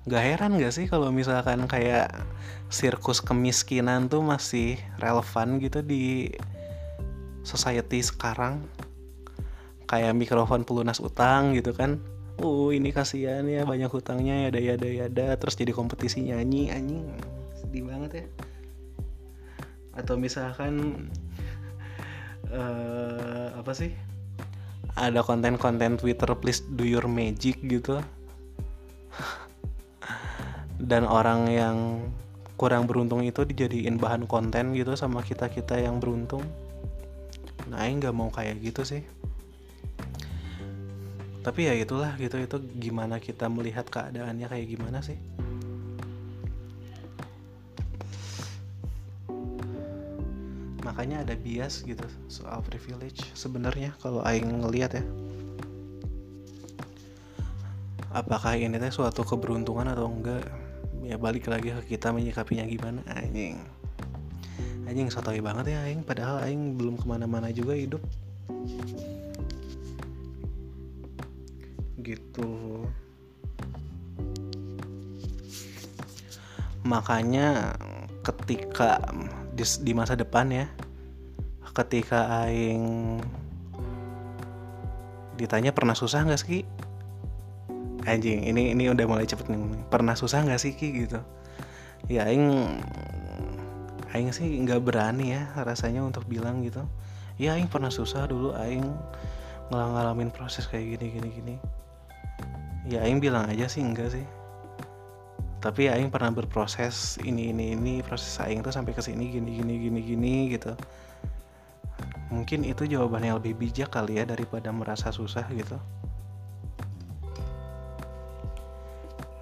nggak 0.09 0.25
heran 0.25 0.57
gak 0.57 0.73
sih 0.73 0.89
kalau 0.89 1.13
misalkan 1.13 1.69
kayak 1.69 2.09
sirkus 2.73 3.21
kemiskinan 3.21 4.09
tuh 4.09 4.25
masih 4.25 4.81
relevan 4.97 5.61
gitu 5.61 5.85
di 5.85 6.33
society 7.45 8.01
sekarang? 8.01 8.65
Kayak 9.85 10.17
mikrofon 10.17 10.65
pelunas 10.65 11.03
utang 11.03 11.53
gitu 11.53 11.77
kan? 11.77 12.01
Uh 12.41 12.73
ini 12.73 12.95
kasihan 12.95 13.45
ya 13.45 13.69
banyak 13.69 13.93
hutangnya 13.93 14.49
ya 14.49 14.55
ada 14.55 14.61
ya 14.63 14.73
ada 14.81 14.89
ya 14.89 15.05
ada 15.13 15.27
terus 15.37 15.61
jadi 15.61 15.77
kompetisi 15.77 16.25
nyanyi 16.25 16.73
anjing. 16.73 17.05
Sedih 17.61 17.85
banget 17.85 18.11
ya. 18.25 18.25
Atau 20.01 20.17
misalkan 20.17 21.05
uh, 22.49 23.53
apa 23.53 23.73
sih? 23.77 23.93
Ada 24.97 25.21
konten-konten 25.21 26.01
Twitter 26.01 26.33
please 26.41 26.65
do 26.65 26.89
your 26.89 27.05
magic 27.05 27.61
gitu 27.61 28.01
dan 30.81 31.05
orang 31.05 31.47
yang 31.53 31.77
kurang 32.57 32.85
beruntung 32.85 33.25
itu 33.25 33.45
dijadiin 33.45 33.97
bahan 33.97 34.25
konten 34.29 34.77
gitu 34.77 34.97
sama 34.97 35.21
kita 35.25 35.49
kita 35.53 35.81
yang 35.81 36.01
beruntung. 36.01 36.45
Nah 37.69 37.85
ini 37.89 38.01
nggak 38.01 38.17
mau 38.17 38.29
kayak 38.33 38.61
gitu 38.61 38.85
sih. 38.85 39.05
Tapi 41.41 41.73
ya 41.73 41.75
itulah 41.77 42.13
gitu 42.21 42.37
itu 42.37 42.57
gimana 42.77 43.17
kita 43.17 43.49
melihat 43.49 43.89
keadaannya 43.89 44.45
kayak 44.45 44.67
gimana 44.77 45.01
sih? 45.01 45.17
Makanya 50.85 51.25
ada 51.25 51.33
bias 51.33 51.81
gitu 51.81 52.05
soal 52.29 52.61
privilege 52.61 53.25
sebenarnya 53.33 53.97
kalau 54.05 54.21
aing 54.21 54.61
ngelihat 54.61 55.01
ya. 55.01 55.05
Apakah 58.13 58.61
ini 58.61 58.77
teh 58.77 58.93
suatu 58.93 59.25
keberuntungan 59.25 59.87
atau 59.89 60.13
enggak 60.13 60.60
ya 61.05 61.17
balik 61.17 61.49
lagi 61.49 61.73
ke 61.73 61.97
kita 61.97 62.13
menyikapinya 62.13 62.65
gimana 62.69 63.01
anjing. 63.13 63.61
Anjing 64.85 65.09
sotoy 65.09 65.41
banget 65.41 65.77
ya 65.77 65.87
aing 65.87 66.03
padahal 66.05 66.45
aing 66.45 66.77
belum 66.77 66.99
ke 66.99 67.07
mana-mana 67.09 67.49
juga 67.55 67.77
hidup. 67.77 68.03
Gitu. 72.01 72.51
Makanya 76.85 77.77
ketika 78.27 78.99
di, 79.55 79.65
di 79.65 79.93
masa 79.93 80.17
depan 80.19 80.49
ya 80.53 80.67
ketika 81.71 82.45
aing 82.45 83.17
ditanya 85.39 85.73
pernah 85.73 85.97
susah 85.97 86.27
nggak 86.27 86.41
sih 86.41 86.67
anjing 88.11 88.43
ini 88.43 88.75
ini 88.75 88.91
udah 88.91 89.07
mulai 89.07 89.27
cepet 89.27 89.47
nih. 89.47 89.87
Pernah 89.87 90.19
susah 90.19 90.43
nggak 90.43 90.61
sih 90.61 90.75
ki 90.75 91.07
gitu? 91.07 91.23
Ya 92.11 92.27
aing 92.27 92.67
aing 94.11 94.31
sih 94.35 94.47
nggak 94.47 94.83
berani 94.83 95.39
ya 95.39 95.55
rasanya 95.63 96.03
untuk 96.03 96.27
bilang 96.27 96.67
gitu. 96.67 96.83
Ya 97.39 97.55
aing 97.55 97.71
pernah 97.71 97.89
susah 97.89 98.27
dulu 98.27 98.53
aing 98.59 98.85
ngalamin 99.71 100.35
proses 100.35 100.67
kayak 100.67 100.99
gini 100.99 101.07
gini 101.15 101.29
gini. 101.31 101.55
Ya 102.91 103.07
aing 103.07 103.23
bilang 103.23 103.47
aja 103.47 103.71
sih 103.71 103.81
enggak 103.81 104.11
sih. 104.11 104.27
Tapi 105.63 105.93
aing 105.93 106.11
pernah 106.11 106.35
berproses 106.35 107.21
ini 107.23 107.55
ini 107.55 107.79
ini 107.79 107.95
proses 108.03 108.35
aing 108.43 108.65
tuh 108.67 108.75
sampai 108.75 108.97
ke 108.97 109.05
sini 109.05 109.31
gini 109.31 109.61
gini 109.63 109.75
gini 109.79 110.01
gini 110.03 110.35
gitu. 110.51 110.75
Mungkin 112.35 112.67
itu 112.67 112.87
jawaban 112.87 113.23
yang 113.27 113.39
lebih 113.39 113.59
bijak 113.59 113.95
kali 113.95 114.19
ya 114.19 114.25
daripada 114.27 114.71
merasa 114.75 115.11
susah 115.11 115.47
gitu 115.55 115.79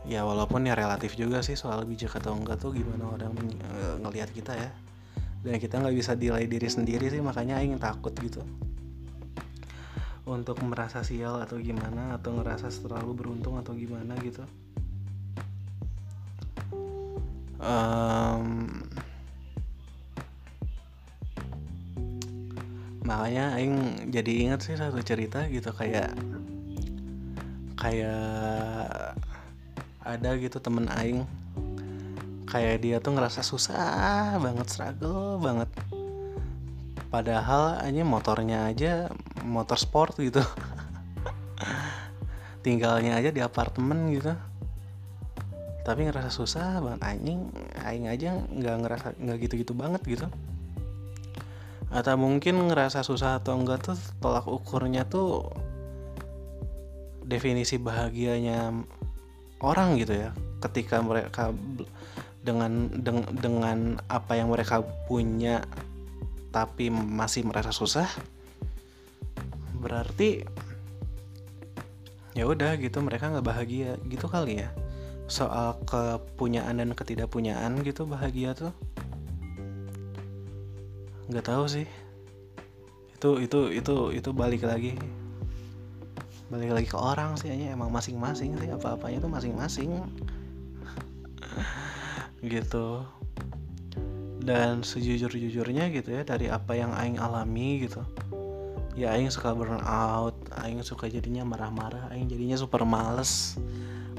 ya 0.08 0.24
walaupun 0.24 0.64
ya 0.64 0.72
relatif 0.72 1.20
juga 1.20 1.44
sih 1.44 1.52
soal 1.52 1.84
bijak 1.84 2.16
atau 2.16 2.32
enggak 2.32 2.56
tuh 2.56 2.72
gimana 2.72 3.12
orang 3.12 3.36
uh, 3.60 4.00
ngelihat 4.00 4.32
kita 4.32 4.56
ya. 4.56 4.72
Dan 5.44 5.60
kita 5.60 5.78
nggak 5.78 5.94
bisa 5.94 6.16
nilai 6.18 6.48
diri 6.48 6.66
sendiri 6.66 7.06
sih 7.12 7.20
makanya 7.20 7.60
aing 7.60 7.76
takut 7.76 8.10
gitu. 8.18 8.40
Untuk 10.24 10.58
merasa 10.64 11.04
sial 11.04 11.44
atau 11.44 11.60
gimana 11.60 12.16
atau 12.16 12.40
ngerasa 12.40 12.72
terlalu 12.82 13.12
beruntung 13.14 13.60
atau 13.60 13.76
gimana 13.76 14.16
gitu. 14.24 14.42
Um, 17.58 18.82
makanya 23.04 23.56
aing 23.60 24.08
jadi 24.08 24.32
ingat 24.48 24.60
sih 24.64 24.76
satu 24.76 25.00
cerita 25.04 25.44
gitu 25.48 25.72
kayak 25.72 26.12
kayak 27.78 29.16
ada 30.08 30.32
gitu 30.40 30.56
temen 30.56 30.88
aing. 30.88 31.28
Kayak 32.48 32.76
dia 32.80 32.96
tuh 33.04 33.12
ngerasa 33.12 33.44
susah 33.44 34.40
banget 34.40 34.66
struggle 34.72 35.36
banget. 35.36 35.68
Padahal 37.12 37.76
aja 37.84 38.02
motornya 38.08 38.72
aja 38.72 39.12
motor 39.44 39.76
sport 39.76 40.16
gitu. 40.16 40.40
Tinggalnya 42.64 43.20
aja 43.20 43.28
di 43.28 43.44
apartemen 43.44 44.08
gitu. 44.16 44.32
Tapi 45.84 46.08
ngerasa 46.08 46.32
susah 46.32 46.80
banget. 46.80 47.00
Anjing 47.04 47.52
aing 47.84 48.08
aja 48.08 48.32
nggak 48.32 48.76
ngerasa 48.80 49.06
nggak 49.20 49.38
gitu-gitu 49.44 49.76
banget 49.76 50.00
gitu. 50.08 50.26
Atau 51.92 52.16
mungkin 52.16 52.72
ngerasa 52.72 53.04
susah 53.04 53.40
atau 53.40 53.60
enggak 53.60 53.92
tuh 53.92 53.96
tolak 54.24 54.48
ukurnya 54.48 55.04
tuh 55.08 55.52
definisi 57.28 57.76
bahagianya 57.76 58.72
orang 59.62 59.98
gitu 59.98 60.14
ya. 60.14 60.30
Ketika 60.58 60.98
mereka 61.02 61.54
dengan 62.42 62.90
deng, 62.98 63.26
dengan 63.38 63.98
apa 64.08 64.38
yang 64.38 64.50
mereka 64.50 64.82
punya 65.06 65.62
tapi 66.48 66.88
masih 66.88 67.44
merasa 67.44 67.68
susah 67.76 68.08
berarti 69.78 70.42
ya 72.34 72.48
udah 72.48 72.74
gitu 72.80 72.98
mereka 73.04 73.30
nggak 73.30 73.46
bahagia 73.46 73.94
gitu 74.08 74.26
kali 74.26 74.64
ya. 74.64 74.70
Soal 75.28 75.76
kepunyaan 75.84 76.80
dan 76.80 76.96
ketidakpunyaan 76.96 77.84
gitu 77.84 78.08
bahagia 78.08 78.56
tuh 78.56 78.72
nggak 81.28 81.46
tahu 81.46 81.64
sih. 81.68 81.86
Itu 83.18 83.42
itu 83.44 83.70
itu 83.76 83.96
itu 84.14 84.30
balik 84.32 84.64
lagi 84.64 84.96
balik 86.48 86.72
lagi 86.72 86.88
ke 86.88 86.98
orang 86.98 87.36
sih 87.36 87.52
hanya 87.52 87.72
emang 87.72 87.92
masing-masing 87.92 88.56
sih 88.56 88.68
apa-apanya 88.72 89.24
tuh 89.24 89.32
masing-masing. 89.32 89.90
Gitu. 92.40 93.04
Dan 94.42 94.80
sejujur-jujurnya 94.80 95.92
gitu 95.92 96.14
ya 96.14 96.22
dari 96.24 96.48
apa 96.48 96.72
yang 96.72 96.94
aing 96.96 97.20
alami 97.20 97.84
gitu 97.84 98.00
ya 98.98 99.14
aing 99.14 99.30
suka 99.30 99.54
burn 99.54 99.78
out 99.86 100.34
aing 100.66 100.82
suka 100.82 101.06
jadinya 101.06 101.46
marah-marah 101.46 102.10
aing 102.10 102.26
jadinya 102.26 102.58
super 102.58 102.82
males 102.82 103.54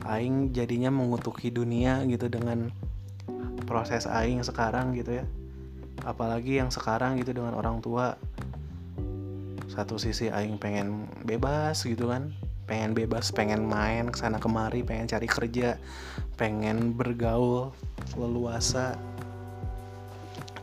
aing 0.08 0.56
jadinya 0.56 0.88
mengutuki 0.88 1.52
dunia 1.52 2.08
gitu 2.08 2.32
dengan 2.32 2.72
proses 3.70 4.10
aing 4.10 4.42
sekarang 4.42 4.98
gitu 4.98 5.22
ya. 5.22 5.26
Apalagi 6.08 6.58
yang 6.58 6.72
sekarang 6.72 7.20
gitu 7.20 7.36
dengan 7.36 7.54
orang 7.54 7.84
tua 7.84 8.16
satu 9.80 9.96
sisi 9.96 10.28
aing 10.28 10.60
pengen 10.60 11.08
bebas 11.24 11.88
gitu 11.88 12.12
kan. 12.12 12.36
Pengen 12.68 12.92
bebas 12.92 13.32
pengen 13.32 13.64
main 13.64 14.12
ke 14.12 14.20
sana 14.20 14.38
kemari 14.38 14.84
pengen 14.84 15.08
cari 15.08 15.24
kerja 15.24 15.80
pengen 16.36 16.92
bergaul 17.00 17.72
leluasa. 18.20 19.00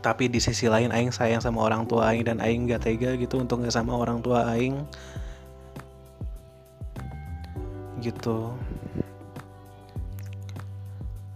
Tapi 0.05 0.29
di 0.29 0.37
sisi 0.37 0.69
lain 0.69 0.93
aing 0.93 1.09
sayang 1.09 1.41
sama 1.41 1.65
orang 1.65 1.89
tua 1.89 2.13
aing 2.13 2.29
dan 2.29 2.37
aing 2.37 2.69
gak 2.69 2.85
tega 2.85 3.17
gitu 3.17 3.41
untuk 3.41 3.65
gak 3.65 3.73
sama 3.73 3.97
orang 3.97 4.21
tua 4.21 4.45
aing. 4.53 4.85
Gitu. 7.97 8.53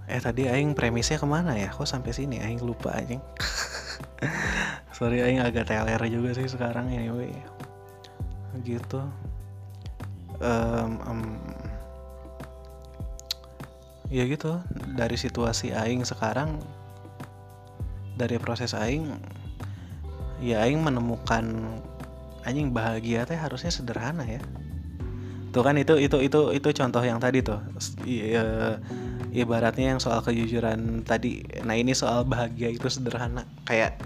Eh 0.06 0.22
tadi 0.22 0.46
aing 0.46 0.78
premisnya 0.78 1.18
ke 1.18 1.26
mana 1.26 1.58
ya? 1.58 1.74
Kok 1.74 1.90
sampai 1.90 2.14
sini? 2.14 2.38
Aing 2.38 2.62
lupa 2.62 2.94
aja 2.94 3.18
sorry 5.02 5.26
aing 5.26 5.42
agak 5.42 5.66
teler 5.66 5.98
juga 6.06 6.30
sih 6.38 6.46
sekarang 6.46 6.94
anyway 6.94 7.34
gitu. 8.64 9.02
Um, 10.42 10.92
um, 11.06 11.22
ya 14.12 14.28
gitu. 14.28 14.60
Dari 14.98 15.16
situasi 15.16 15.72
aing 15.72 16.04
sekarang 16.04 16.60
dari 18.20 18.38
proses 18.38 18.76
aing 18.76 19.18
ya 20.44 20.66
aing 20.66 20.82
menemukan 20.84 21.46
anjing 22.46 22.74
bahagia 22.74 23.24
teh 23.30 23.38
harusnya 23.38 23.70
sederhana 23.70 24.26
ya. 24.26 24.42
Tuh 25.52 25.64
kan 25.68 25.76
itu 25.76 26.00
itu 26.00 26.18
itu 26.24 26.40
itu 26.56 26.70
contoh 26.72 27.04
yang 27.04 27.20
tadi 27.20 27.44
tuh. 27.44 27.60
Ya, 28.08 28.80
ibaratnya 29.36 29.96
yang 29.96 30.00
soal 30.00 30.24
kejujuran 30.24 31.04
tadi. 31.04 31.44
Nah 31.64 31.76
ini 31.76 31.92
soal 31.92 32.24
bahagia 32.24 32.72
itu 32.72 32.88
sederhana. 32.88 33.48
Kayak 33.68 34.00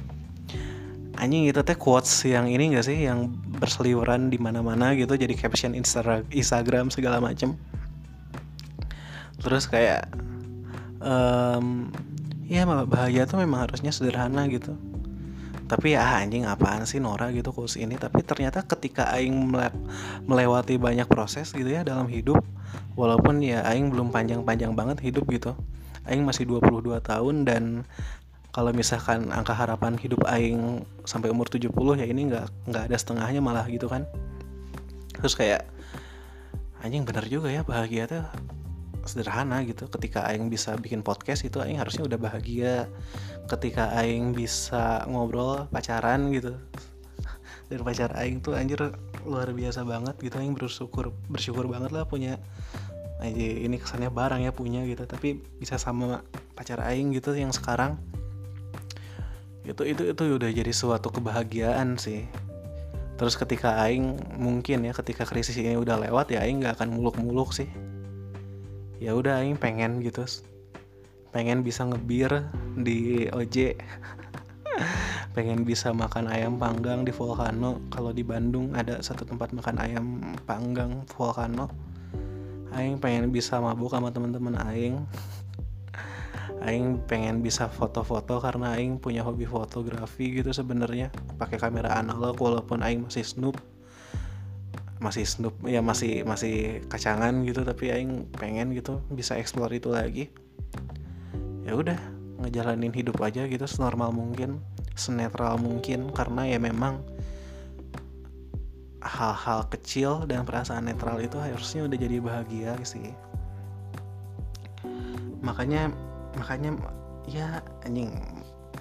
anjing 1.19 1.47
itu 1.49 1.61
teh 1.63 1.77
quotes 1.77 2.23
yang 2.27 2.47
ini 2.47 2.75
gak 2.75 2.85
sih? 2.87 3.07
Yang 3.07 3.35
berseliweran 3.59 4.29
di 4.29 4.37
mana-mana 4.37 4.93
gitu 4.93 5.15
jadi 5.15 5.33
caption 5.35 5.75
Instagram 6.31 6.87
segala 6.91 7.23
macem. 7.23 7.55
Terus 9.39 9.69
kayak 9.69 10.09
um, 11.03 11.91
ya 12.45 12.65
bahagia 12.65 13.25
tuh 13.25 13.41
memang 13.41 13.69
harusnya 13.69 13.93
sederhana 13.93 14.47
gitu. 14.49 14.73
Tapi 15.65 15.97
ya 15.97 16.05
anjing 16.21 16.45
apaan 16.45 16.85
sih 16.85 17.01
Nora 17.01 17.33
gitu 17.33 17.49
quotes 17.49 17.73
ini? 17.75 17.97
Tapi 17.97 18.21
ternyata 18.21 18.61
ketika 18.61 19.09
Aing 19.09 19.49
melewati 20.29 20.77
banyak 20.77 21.09
proses 21.09 21.49
gitu 21.57 21.65
ya 21.65 21.81
dalam 21.81 22.05
hidup 22.05 22.45
walaupun 22.93 23.41
ya 23.41 23.65
Aing 23.65 23.89
belum 23.91 24.13
panjang-panjang 24.13 24.77
banget 24.77 25.01
hidup 25.03 25.25
gitu 25.29 25.57
Aing 26.05 26.21
masih 26.21 26.45
22 26.45 27.01
tahun 27.01 27.35
dan 27.49 27.63
kalau 28.55 28.71
misalkan 28.71 29.35
angka 29.35 29.51
harapan 29.51 29.99
hidup 29.99 30.23
aing 30.31 30.87
sampai 31.03 31.27
umur 31.27 31.51
70 31.51 31.75
ya 31.99 32.07
ini 32.07 32.31
nggak 32.31 32.71
nggak 32.71 32.83
ada 32.87 32.95
setengahnya 32.95 33.43
malah 33.43 33.67
gitu 33.67 33.91
kan. 33.91 34.07
Terus 35.11 35.35
kayak 35.35 35.67
anjing 36.79 37.03
bener 37.03 37.27
juga 37.27 37.51
ya 37.51 37.67
bahagia 37.67 38.07
tuh 38.07 38.23
sederhana 39.03 39.59
gitu. 39.67 39.91
Ketika 39.91 40.23
aing 40.31 40.47
bisa 40.47 40.71
bikin 40.79 41.03
podcast 41.03 41.43
itu 41.43 41.59
aing 41.59 41.83
harusnya 41.83 42.07
udah 42.07 42.15
bahagia. 42.15 42.87
Ketika 43.51 43.91
aing 43.99 44.31
bisa 44.31 45.03
ngobrol 45.03 45.67
pacaran 45.67 46.31
gitu. 46.31 46.55
Dan 47.67 47.83
pacar 47.83 48.15
aing 48.15 48.39
tuh 48.39 48.55
anjir 48.55 48.79
luar 49.27 49.51
biasa 49.51 49.83
banget 49.83 50.15
gitu. 50.23 50.39
Aing 50.39 50.55
bersyukur 50.55 51.11
bersyukur 51.27 51.67
banget 51.67 51.91
lah 51.91 52.07
punya 52.07 52.39
aja 53.19 53.35
ini 53.35 53.75
kesannya 53.75 54.15
barang 54.15 54.47
ya 54.47 54.55
punya 54.55 54.87
gitu. 54.87 55.03
Tapi 55.03 55.43
bisa 55.59 55.75
sama 55.75 56.23
pacar 56.55 56.79
aing 56.87 57.11
gitu 57.11 57.35
yang 57.35 57.51
sekarang 57.51 57.99
itu 59.65 59.81
itu 59.81 60.01
itu 60.13 60.23
udah 60.37 60.49
jadi 60.53 60.69
suatu 60.69 61.09
kebahagiaan 61.09 61.97
sih. 61.97 62.29
Terus 63.15 63.33
ketika 63.33 63.81
aing 63.81 64.37
mungkin 64.37 64.85
ya 64.85 64.93
ketika 64.93 65.25
krisis 65.25 65.57
ini 65.57 65.73
udah 65.79 65.97
lewat 65.97 66.29
ya 66.29 66.45
aing 66.45 66.61
nggak 66.61 66.77
akan 66.79 66.93
muluk-muluk 66.93 67.49
sih. 67.51 67.67
Ya 69.01 69.17
udah 69.17 69.41
aing 69.41 69.57
pengen 69.57 70.05
gitu. 70.05 70.21
Pengen 71.33 71.65
bisa 71.65 71.83
ngebir 71.83 72.45
di 72.77 73.27
OJ 73.33 73.75
pengen 75.35 75.67
bisa 75.67 75.91
makan 75.91 76.31
ayam 76.31 76.61
panggang 76.61 77.01
di 77.01 77.11
Volcano. 77.11 77.81
Kalau 77.89 78.13
di 78.13 78.21
Bandung 78.21 78.71
ada 78.77 79.01
satu 79.01 79.25
tempat 79.25 79.51
makan 79.51 79.75
ayam 79.81 80.05
panggang 80.45 81.01
Volcano. 81.09 81.73
Aing 82.75 82.99
pengen 82.99 83.31
bisa 83.31 83.57
mabuk 83.57 83.95
sama 83.95 84.11
teman-teman 84.11 84.59
aing 84.67 84.99
aing 86.63 87.03
pengen 87.09 87.43
bisa 87.43 87.67
foto-foto 87.67 88.39
karena 88.39 88.79
aing 88.79 89.01
punya 89.01 89.25
hobi 89.25 89.43
fotografi 89.43 90.39
gitu 90.39 90.55
sebenarnya. 90.55 91.11
Pakai 91.35 91.59
kamera 91.59 91.99
analog 91.99 92.39
walaupun 92.39 92.79
aing 92.85 93.07
masih 93.07 93.27
snoop. 93.27 93.59
Masih 95.03 95.27
snoop 95.27 95.55
ya 95.67 95.83
masih 95.83 96.23
masih 96.23 96.85
kacangan 96.87 97.43
gitu 97.43 97.67
tapi 97.67 97.91
aing 97.91 98.31
pengen 98.39 98.71
gitu 98.71 99.03
bisa 99.11 99.35
explore 99.35 99.75
itu 99.75 99.91
lagi. 99.91 100.31
Ya 101.67 101.75
udah 101.75 101.99
ngejalanin 102.45 102.93
hidup 102.93 103.19
aja 103.23 103.47
gitu 103.47 103.65
senormal 103.67 104.11
mungkin 104.11 104.59
senetral 104.95 105.59
mungkin 105.59 106.11
karena 106.15 106.47
ya 106.47 106.59
memang 106.59 107.03
hal-hal 109.05 109.69
kecil 109.69 110.25
dan 110.25 110.49
perasaan 110.49 110.89
netral 110.89 111.21
itu 111.21 111.37
harusnya 111.37 111.85
udah 111.85 111.97
jadi 111.99 112.17
bahagia 112.17 112.73
sih. 112.81 113.13
Makanya 115.45 115.93
makanya 116.37 116.75
ya 117.25 117.59
anjing 117.83 118.11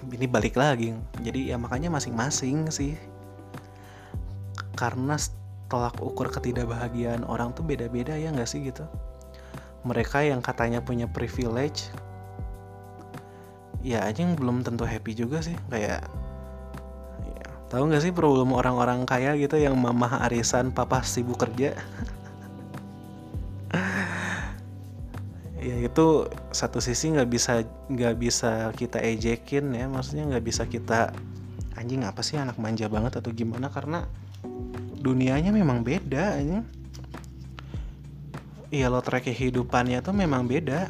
ini 0.05 0.27
balik 0.29 0.55
lagi. 0.59 0.93
Jadi 1.23 1.49
ya 1.49 1.57
makanya 1.57 1.89
masing-masing 1.89 2.69
sih. 2.69 2.93
Karena 4.75 5.15
tolak 5.71 5.97
ukur 6.03 6.29
ketidakbahagiaan 6.29 7.25
orang 7.25 7.55
tuh 7.55 7.65
beda-beda 7.65 8.13
ya 8.13 8.29
nggak 8.29 8.49
sih 8.49 8.69
gitu? 8.69 8.85
Mereka 9.85 10.25
yang 10.25 10.41
katanya 10.41 10.81
punya 10.81 11.09
privilege 11.09 11.89
ya 13.85 14.01
anjing 14.01 14.33
belum 14.33 14.65
tentu 14.65 14.85
happy 14.85 15.15
juga 15.17 15.41
sih. 15.41 15.55
Kayak 15.71 16.05
ya, 17.23 17.45
tahu 17.71 17.89
nggak 17.89 18.03
sih 18.03 18.13
problem 18.13 18.53
orang-orang 18.53 19.07
kaya 19.07 19.33
gitu 19.39 19.57
yang 19.57 19.77
mamah 19.77 20.25
arisan 20.27 20.69
papa 20.69 21.01
sibuk 21.01 21.39
kerja 21.41 21.73
ya 25.65 25.75
itu 25.81 26.29
satu 26.53 26.77
sisi 26.77 27.09
nggak 27.09 27.25
bisa 27.25 27.65
nggak 27.89 28.15
bisa 28.21 28.69
kita 28.77 29.01
ejekin 29.01 29.73
ya 29.73 29.89
maksudnya 29.89 30.29
nggak 30.29 30.45
bisa 30.45 30.69
kita 30.69 31.09
anjing 31.73 32.05
apa 32.05 32.21
sih 32.21 32.37
anak 32.37 32.61
manja 32.61 32.85
banget 32.85 33.17
atau 33.17 33.33
gimana? 33.33 33.73
Karena 33.73 34.05
dunianya 35.01 35.49
memang 35.49 35.81
beda 35.81 36.37
ini 36.37 36.61
iya 38.69 38.89
lo 38.93 39.01
track 39.01 39.25
kehidupannya 39.25 40.05
tuh 40.05 40.13
memang 40.13 40.45
beda. 40.45 40.85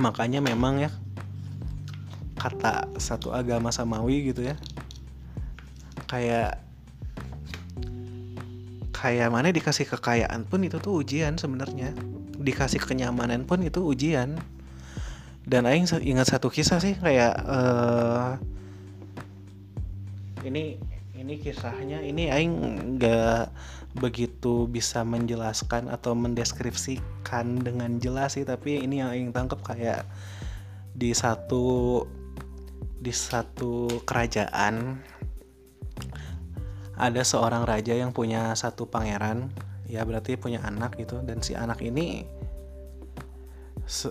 Makanya 0.00 0.40
memang 0.40 0.80
ya 0.80 0.90
kata 2.38 2.88
satu 2.96 3.34
agama 3.34 3.74
samawi 3.74 4.30
gitu 4.30 4.46
ya 4.46 4.54
kayak 6.06 6.62
kayak 8.94 9.28
mana 9.28 9.50
dikasih 9.50 9.90
kekayaan 9.90 10.46
pun 10.46 10.62
itu 10.62 10.78
tuh 10.78 11.02
ujian 11.02 11.34
sebenarnya 11.34 11.90
dikasih 12.38 12.80
kenyamanan 12.82 13.44
pun 13.44 13.60
itu 13.60 13.82
ujian. 13.84 14.38
Dan 15.48 15.64
Aing 15.64 15.88
ingat 16.04 16.28
satu 16.28 16.52
kisah 16.52 16.76
sih 16.76 16.94
kayak 17.00 17.34
uh, 17.48 18.36
ini 20.44 20.76
ini 21.18 21.34
kisahnya 21.40 22.04
ini 22.04 22.30
Aing 22.30 22.54
nggak 22.96 23.52
begitu 23.98 24.68
bisa 24.70 25.02
menjelaskan 25.02 25.90
atau 25.90 26.12
mendeskripsikan 26.14 27.64
dengan 27.64 27.98
jelas 27.98 28.36
sih 28.36 28.44
tapi 28.44 28.78
ini 28.78 29.00
yang 29.00 29.10
Aing 29.10 29.32
tangkap 29.32 29.60
kayak 29.64 30.04
di 30.94 31.16
satu 31.16 32.04
di 32.98 33.10
satu 33.10 33.88
kerajaan 34.04 35.00
ada 36.98 37.22
seorang 37.22 37.62
raja 37.62 37.94
yang 37.94 38.10
punya 38.10 38.54
satu 38.58 38.90
pangeran 38.90 39.50
ya 39.88 40.04
berarti 40.04 40.36
punya 40.36 40.62
anak 40.62 41.00
gitu. 41.00 41.18
Dan 41.24 41.40
si 41.40 41.56
anak 41.56 41.80
ini 41.82 42.22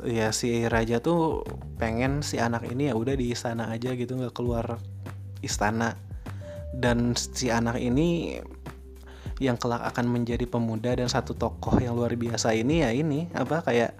ya 0.10 0.34
si 0.34 0.66
raja 0.66 0.98
tuh 0.98 1.46
pengen 1.78 2.26
si 2.26 2.42
anak 2.42 2.66
ini 2.66 2.90
ya 2.90 2.98
udah 2.98 3.14
di 3.14 3.30
istana 3.30 3.70
aja 3.70 3.94
gitu 3.94 4.18
nggak 4.18 4.36
keluar 4.36 4.82
istana. 5.46 5.96
Dan 6.74 7.16
si 7.16 7.50
anak 7.50 7.80
ini 7.80 8.38
yang 9.38 9.58
kelak 9.58 9.86
akan 9.94 10.10
menjadi 10.10 10.50
pemuda 10.50 10.98
dan 10.98 11.06
satu 11.06 11.38
tokoh 11.38 11.78
yang 11.78 11.94
luar 11.94 12.18
biasa 12.18 12.58
ini 12.58 12.82
ya 12.82 12.90
ini 12.90 13.30
apa 13.38 13.62
kayak 13.62 13.94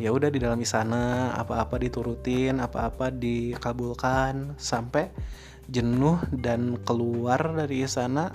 ya 0.00 0.10
udah 0.10 0.32
di 0.32 0.40
dalam 0.40 0.58
istana 0.58 1.36
apa-apa 1.36 1.78
diturutin 1.78 2.58
apa-apa 2.58 3.12
dikabulkan 3.14 4.56
sampai 4.56 5.12
jenuh 5.68 6.18
dan 6.32 6.80
keluar 6.82 7.40
dari 7.54 7.84
istana 7.84 8.32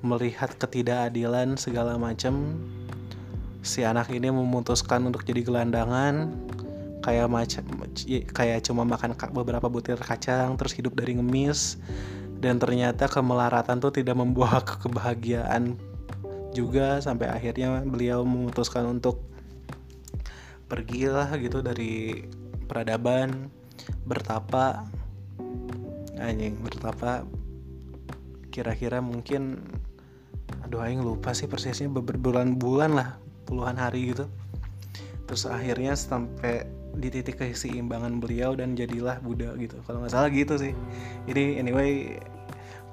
melihat 0.00 0.52
ketidakadilan 0.56 1.60
segala 1.60 2.00
macam 2.00 2.56
si 3.60 3.84
anak 3.84 4.08
ini 4.08 4.32
memutuskan 4.32 5.04
untuk 5.04 5.24
jadi 5.28 5.44
gelandangan 5.44 6.32
kayak 7.04 7.28
macam 7.28 7.64
kayak 8.32 8.64
cuma 8.64 8.84
makan 8.84 9.16
beberapa 9.32 9.68
butir 9.68 10.00
kacang 10.00 10.56
terus 10.56 10.72
hidup 10.76 10.96
dari 10.96 11.16
ngemis 11.16 11.80
dan 12.40 12.56
ternyata 12.56 13.08
kemelaratan 13.08 13.80
tuh 13.80 13.92
tidak 13.92 14.16
membawa 14.16 14.64
kebahagiaan 14.64 15.76
juga 16.56 16.98
sampai 17.04 17.30
akhirnya 17.30 17.84
beliau 17.84 18.24
memutuskan 18.24 18.88
untuk 18.88 19.20
pergilah 20.66 21.28
gitu 21.36 21.60
dari 21.60 22.24
peradaban 22.64 23.52
bertapa 24.06 24.86
anjing 26.20 26.58
bertapa 26.60 27.24
kira-kira 28.50 28.98
mungkin 29.00 29.62
aduh 30.70 30.86
aing 30.86 31.02
lupa 31.02 31.34
sih 31.34 31.50
persisnya 31.50 31.90
berbulan-bulan 31.90 32.94
lah 32.94 33.18
puluhan 33.42 33.74
hari 33.74 34.14
gitu. 34.14 34.30
Terus 35.26 35.42
akhirnya 35.50 35.98
sampai 35.98 36.62
di 36.94 37.10
titik 37.10 37.42
keseimbangan 37.42 38.22
beliau 38.22 38.54
dan 38.54 38.78
jadilah 38.78 39.18
Buddha 39.18 39.50
gitu. 39.58 39.82
Kalau 39.82 40.06
nggak 40.06 40.14
salah 40.14 40.30
gitu 40.30 40.54
sih. 40.62 40.70
Jadi 41.26 41.58
anyway 41.58 42.22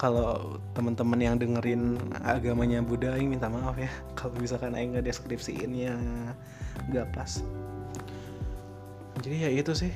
kalau 0.02 0.58
teman-teman 0.74 1.22
yang 1.22 1.36
dengerin 1.38 2.02
agamanya 2.26 2.82
Buddha 2.82 3.14
Aing 3.14 3.30
minta 3.30 3.46
maaf 3.46 3.78
ya. 3.78 3.90
Kalau 4.18 4.34
misalkan 4.42 4.74
Aing 4.74 4.98
nggak 4.98 5.10
deskripsiinnya 5.10 5.94
nggak 6.90 7.14
pas. 7.14 7.46
Jadi 9.22 9.38
ya 9.38 9.50
itu 9.54 9.74
sih. 9.74 9.94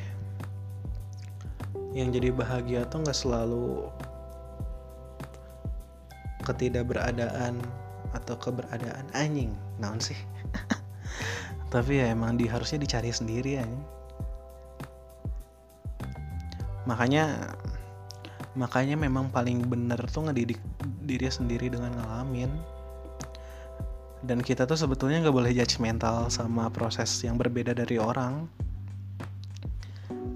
Yang 1.97 2.21
jadi 2.21 2.29
bahagia 2.29 2.81
tuh 2.89 3.05
nggak 3.05 3.17
selalu 3.17 3.89
ketidakberadaan 6.51 7.57
atau 8.11 8.35
keberadaan 8.35 9.07
anjing 9.15 9.55
naon 9.79 10.03
sih? 10.03 10.17
Tapi 11.73 12.03
ya 12.03 12.11
emang 12.11 12.35
di 12.35 12.51
harusnya 12.51 12.83
dicari 12.83 13.09
sendiri 13.09 13.63
ya 13.63 13.65
makanya 16.89 17.55
makanya 18.57 18.99
memang 18.99 19.31
paling 19.31 19.63
bener 19.63 19.99
tuh 20.11 20.27
ngedidik 20.27 20.59
diri 21.05 21.29
sendiri 21.31 21.71
dengan 21.71 21.95
ngalamin. 21.95 22.51
Dan 24.21 24.37
kita 24.37 24.69
tuh 24.69 24.77
sebetulnya 24.77 25.25
nggak 25.25 25.33
boleh 25.33 25.49
judgmental 25.49 26.29
sama 26.29 26.69
proses 26.69 27.09
yang 27.25 27.41
berbeda 27.41 27.73
dari 27.73 27.97
orang. 27.97 28.45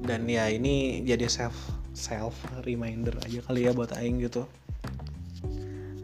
Dan 0.06 0.26
ya 0.26 0.50
ini 0.50 1.06
jadi 1.06 1.30
self 1.30 1.54
self 1.94 2.34
reminder 2.66 3.14
aja 3.24 3.46
kali 3.46 3.70
ya 3.70 3.72
buat 3.72 3.94
aing 3.96 4.20
gitu 4.26 4.44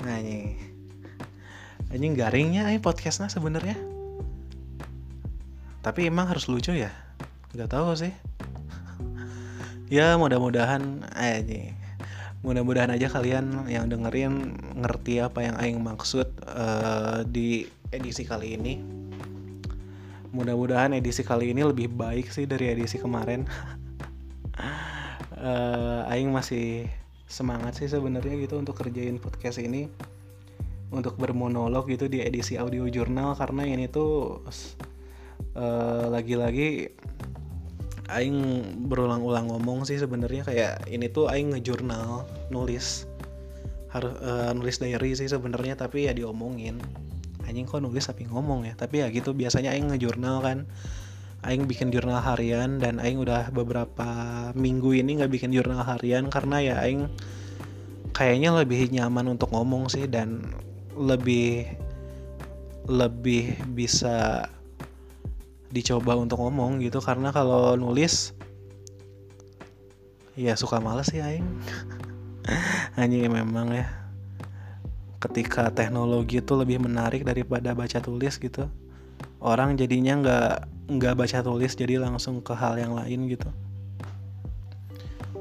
nah 0.02 0.18
ini. 0.18 0.58
Anjing 1.92 2.16
garingnya 2.16 2.72
aing 2.72 2.82
podcastnya 2.82 3.28
sebenarnya. 3.28 3.76
Tapi 5.82 6.08
emang 6.08 6.30
harus 6.30 6.46
lucu 6.48 6.72
ya? 6.72 6.94
Nggak 7.52 7.70
tahu 7.74 7.94
sih. 7.98 8.14
Ya 9.92 10.16
mudah-mudahan 10.16 11.04
eh 11.20 11.44
mudah-mudahan 12.42 12.90
aja 12.96 13.06
kalian 13.12 13.70
yang 13.70 13.86
dengerin 13.86 14.58
ngerti 14.82 15.22
apa 15.22 15.46
yang 15.46 15.56
aing 15.62 15.78
maksud 15.84 16.26
uh, 16.48 17.22
di 17.28 17.68
edisi 17.92 18.24
kali 18.24 18.56
ini. 18.56 18.80
Mudah-mudahan 20.32 20.96
edisi 20.96 21.28
kali 21.28 21.52
ini 21.52 21.68
lebih 21.68 21.92
baik 21.92 22.32
sih 22.32 22.48
dari 22.48 22.72
edisi 22.72 22.98
kemarin. 22.98 23.44
Uh, 25.36 26.08
Aing 26.12 26.32
masih 26.32 26.88
semangat 27.32 27.80
sih 27.80 27.88
sebenarnya 27.88 28.36
gitu 28.44 28.60
untuk 28.60 28.76
kerjain 28.76 29.18
podcast 29.18 29.64
ini. 29.64 29.88
Untuk 30.92 31.16
bermonolog 31.16 31.88
gitu 31.88 32.12
di 32.12 32.20
edisi 32.20 32.60
audio 32.60 32.84
jurnal 32.92 33.32
karena 33.40 33.64
ini 33.64 33.88
tuh 33.88 34.44
uh, 35.56 36.06
lagi-lagi 36.12 36.92
Aing 38.12 38.68
berulang-ulang 38.92 39.48
ngomong 39.48 39.88
sih 39.88 39.96
sebenarnya 39.96 40.44
kayak 40.44 40.92
ini 40.92 41.08
tuh 41.08 41.32
Aing 41.32 41.56
ngejurnal 41.56 42.28
nulis 42.52 43.08
harus 43.88 44.12
uh, 44.20 44.52
nulis 44.52 44.84
diary 44.84 45.16
sih 45.16 45.32
sebenarnya 45.32 45.80
tapi 45.80 46.12
ya 46.12 46.14
diomongin. 46.16 46.76
Anjing 47.48 47.64
kok 47.64 47.80
nulis 47.80 48.04
tapi 48.12 48.28
ngomong 48.28 48.68
ya? 48.68 48.76
Tapi 48.76 49.00
ya 49.00 49.08
gitu 49.08 49.32
biasanya 49.32 49.72
Aing 49.72 49.96
ngejurnal 49.96 50.44
kan 50.44 50.58
Aing 51.42 51.66
bikin 51.66 51.90
jurnal 51.90 52.22
harian 52.22 52.78
dan 52.78 53.02
Aing 53.02 53.18
udah 53.18 53.50
beberapa 53.50 54.06
minggu 54.54 54.94
ini 54.94 55.18
nggak 55.18 55.34
bikin 55.34 55.50
jurnal 55.50 55.82
harian 55.82 56.30
karena 56.30 56.62
ya 56.62 56.76
Aing 56.86 57.10
kayaknya 58.14 58.54
lebih 58.54 58.94
nyaman 58.94 59.34
untuk 59.34 59.50
ngomong 59.50 59.90
sih 59.90 60.06
dan 60.06 60.46
lebih 60.94 61.66
lebih 62.86 63.58
bisa 63.74 64.46
dicoba 65.74 66.14
untuk 66.14 66.46
ngomong 66.46 66.78
gitu. 66.86 67.02
Karena 67.02 67.34
kalau 67.34 67.74
nulis 67.74 68.38
ya 70.38 70.54
suka 70.54 70.78
males 70.78 71.10
sih 71.10 71.26
Aing. 71.26 71.48
Hanya 73.02 73.26
memang 73.34 73.74
ya. 73.74 73.90
Ketika 75.18 75.74
teknologi 75.74 76.38
itu 76.38 76.54
lebih 76.54 76.86
menarik 76.86 77.26
daripada 77.26 77.74
baca 77.74 77.98
tulis 77.98 78.38
gitu 78.38 78.70
orang 79.42 79.74
jadinya 79.74 80.14
nggak 80.22 80.56
nggak 81.02 81.18
baca 81.18 81.42
tulis 81.42 81.74
jadi 81.74 81.98
langsung 81.98 82.46
ke 82.46 82.54
hal 82.54 82.78
yang 82.78 82.94
lain 82.94 83.26
gitu. 83.28 83.50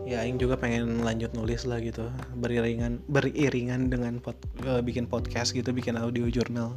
Ya 0.08 0.26
Aing 0.26 0.42
juga 0.42 0.58
pengen 0.58 1.06
lanjut 1.06 1.30
nulis 1.38 1.62
lah 1.68 1.78
gitu 1.78 2.10
beriringan 2.34 2.98
beriringan 3.06 3.94
dengan 3.94 4.18
pod, 4.18 4.34
uh, 4.66 4.82
bikin 4.82 5.06
podcast 5.06 5.54
gitu 5.54 5.70
bikin 5.70 5.94
audio 5.94 6.26
jurnal 6.26 6.74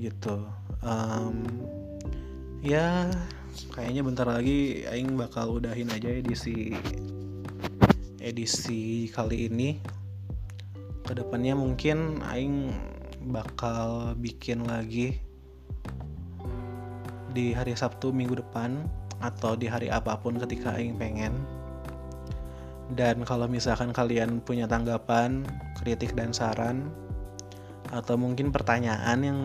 gitu. 0.00 0.48
Um, 0.80 1.44
ya 2.64 3.10
kayaknya 3.74 4.00
bentar 4.00 4.24
lagi 4.30 4.88
Aing 4.88 5.18
bakal 5.18 5.60
udahin 5.60 5.92
aja 5.92 6.08
edisi 6.08 6.72
edisi 8.22 9.10
kali 9.12 9.50
ini. 9.52 9.76
Ke 11.04 11.12
depannya 11.18 11.52
mungkin 11.52 12.24
Aing 12.24 12.72
bakal 13.28 14.16
bikin 14.16 14.64
lagi 14.64 15.25
di 17.36 17.52
hari 17.52 17.76
Sabtu 17.76 18.08
minggu 18.08 18.40
depan 18.40 18.80
atau 19.20 19.52
di 19.52 19.68
hari 19.68 19.92
apa 19.92 20.16
pun 20.16 20.40
ketika 20.40 20.72
Aing 20.72 20.96
pengen 20.96 21.36
dan 22.94 23.26
kalau 23.26 23.50
misalkan 23.50 23.90
kalian 23.90 24.38
punya 24.38 24.70
tanggapan, 24.70 25.42
kritik 25.74 26.14
dan 26.14 26.30
saran 26.30 26.86
atau 27.90 28.18
mungkin 28.18 28.50
pertanyaan 28.50 29.18
yang 29.22 29.38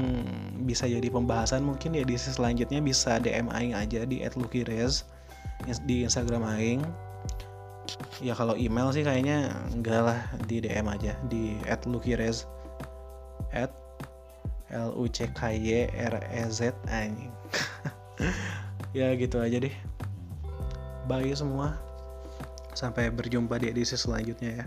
bisa 0.65 0.85
jadi 0.85 1.05
pembahasan 1.09 1.65
mungkin 1.65 1.93
ya 1.93 2.05
di 2.05 2.17
selanjutnya 2.17 2.81
bisa 2.81 3.17
DM 3.17 3.49
aing 3.49 3.73
aja 3.73 4.05
di 4.05 4.21
@lukirez 4.37 5.05
di 5.85 6.05
Instagram 6.05 6.45
aing. 6.57 6.81
Ya 8.21 8.37
kalau 8.37 8.53
email 8.53 8.93
sih 8.93 9.01
kayaknya 9.01 9.49
enggak 9.73 10.01
lah 10.05 10.19
di 10.45 10.61
DM 10.61 10.85
aja 10.85 11.17
di 11.25 11.57
@lukirez 11.89 12.45
at 13.53 13.73
L 14.69 14.93
U 14.93 15.09
C 15.09 15.25
K 15.33 15.57
Y 15.57 15.89
R 15.89 16.15
E 16.29 16.43
Z 16.49 16.77
anjing. 16.89 17.40
ya 18.97 19.11
gitu 19.15 19.37
aja 19.39 19.57
deh. 19.59 19.75
Bye 21.09 21.33
semua. 21.33 21.75
Sampai 22.71 23.11
berjumpa 23.11 23.59
di 23.59 23.71
edisi 23.73 23.99
selanjutnya 23.99 24.63
ya. 24.63 24.65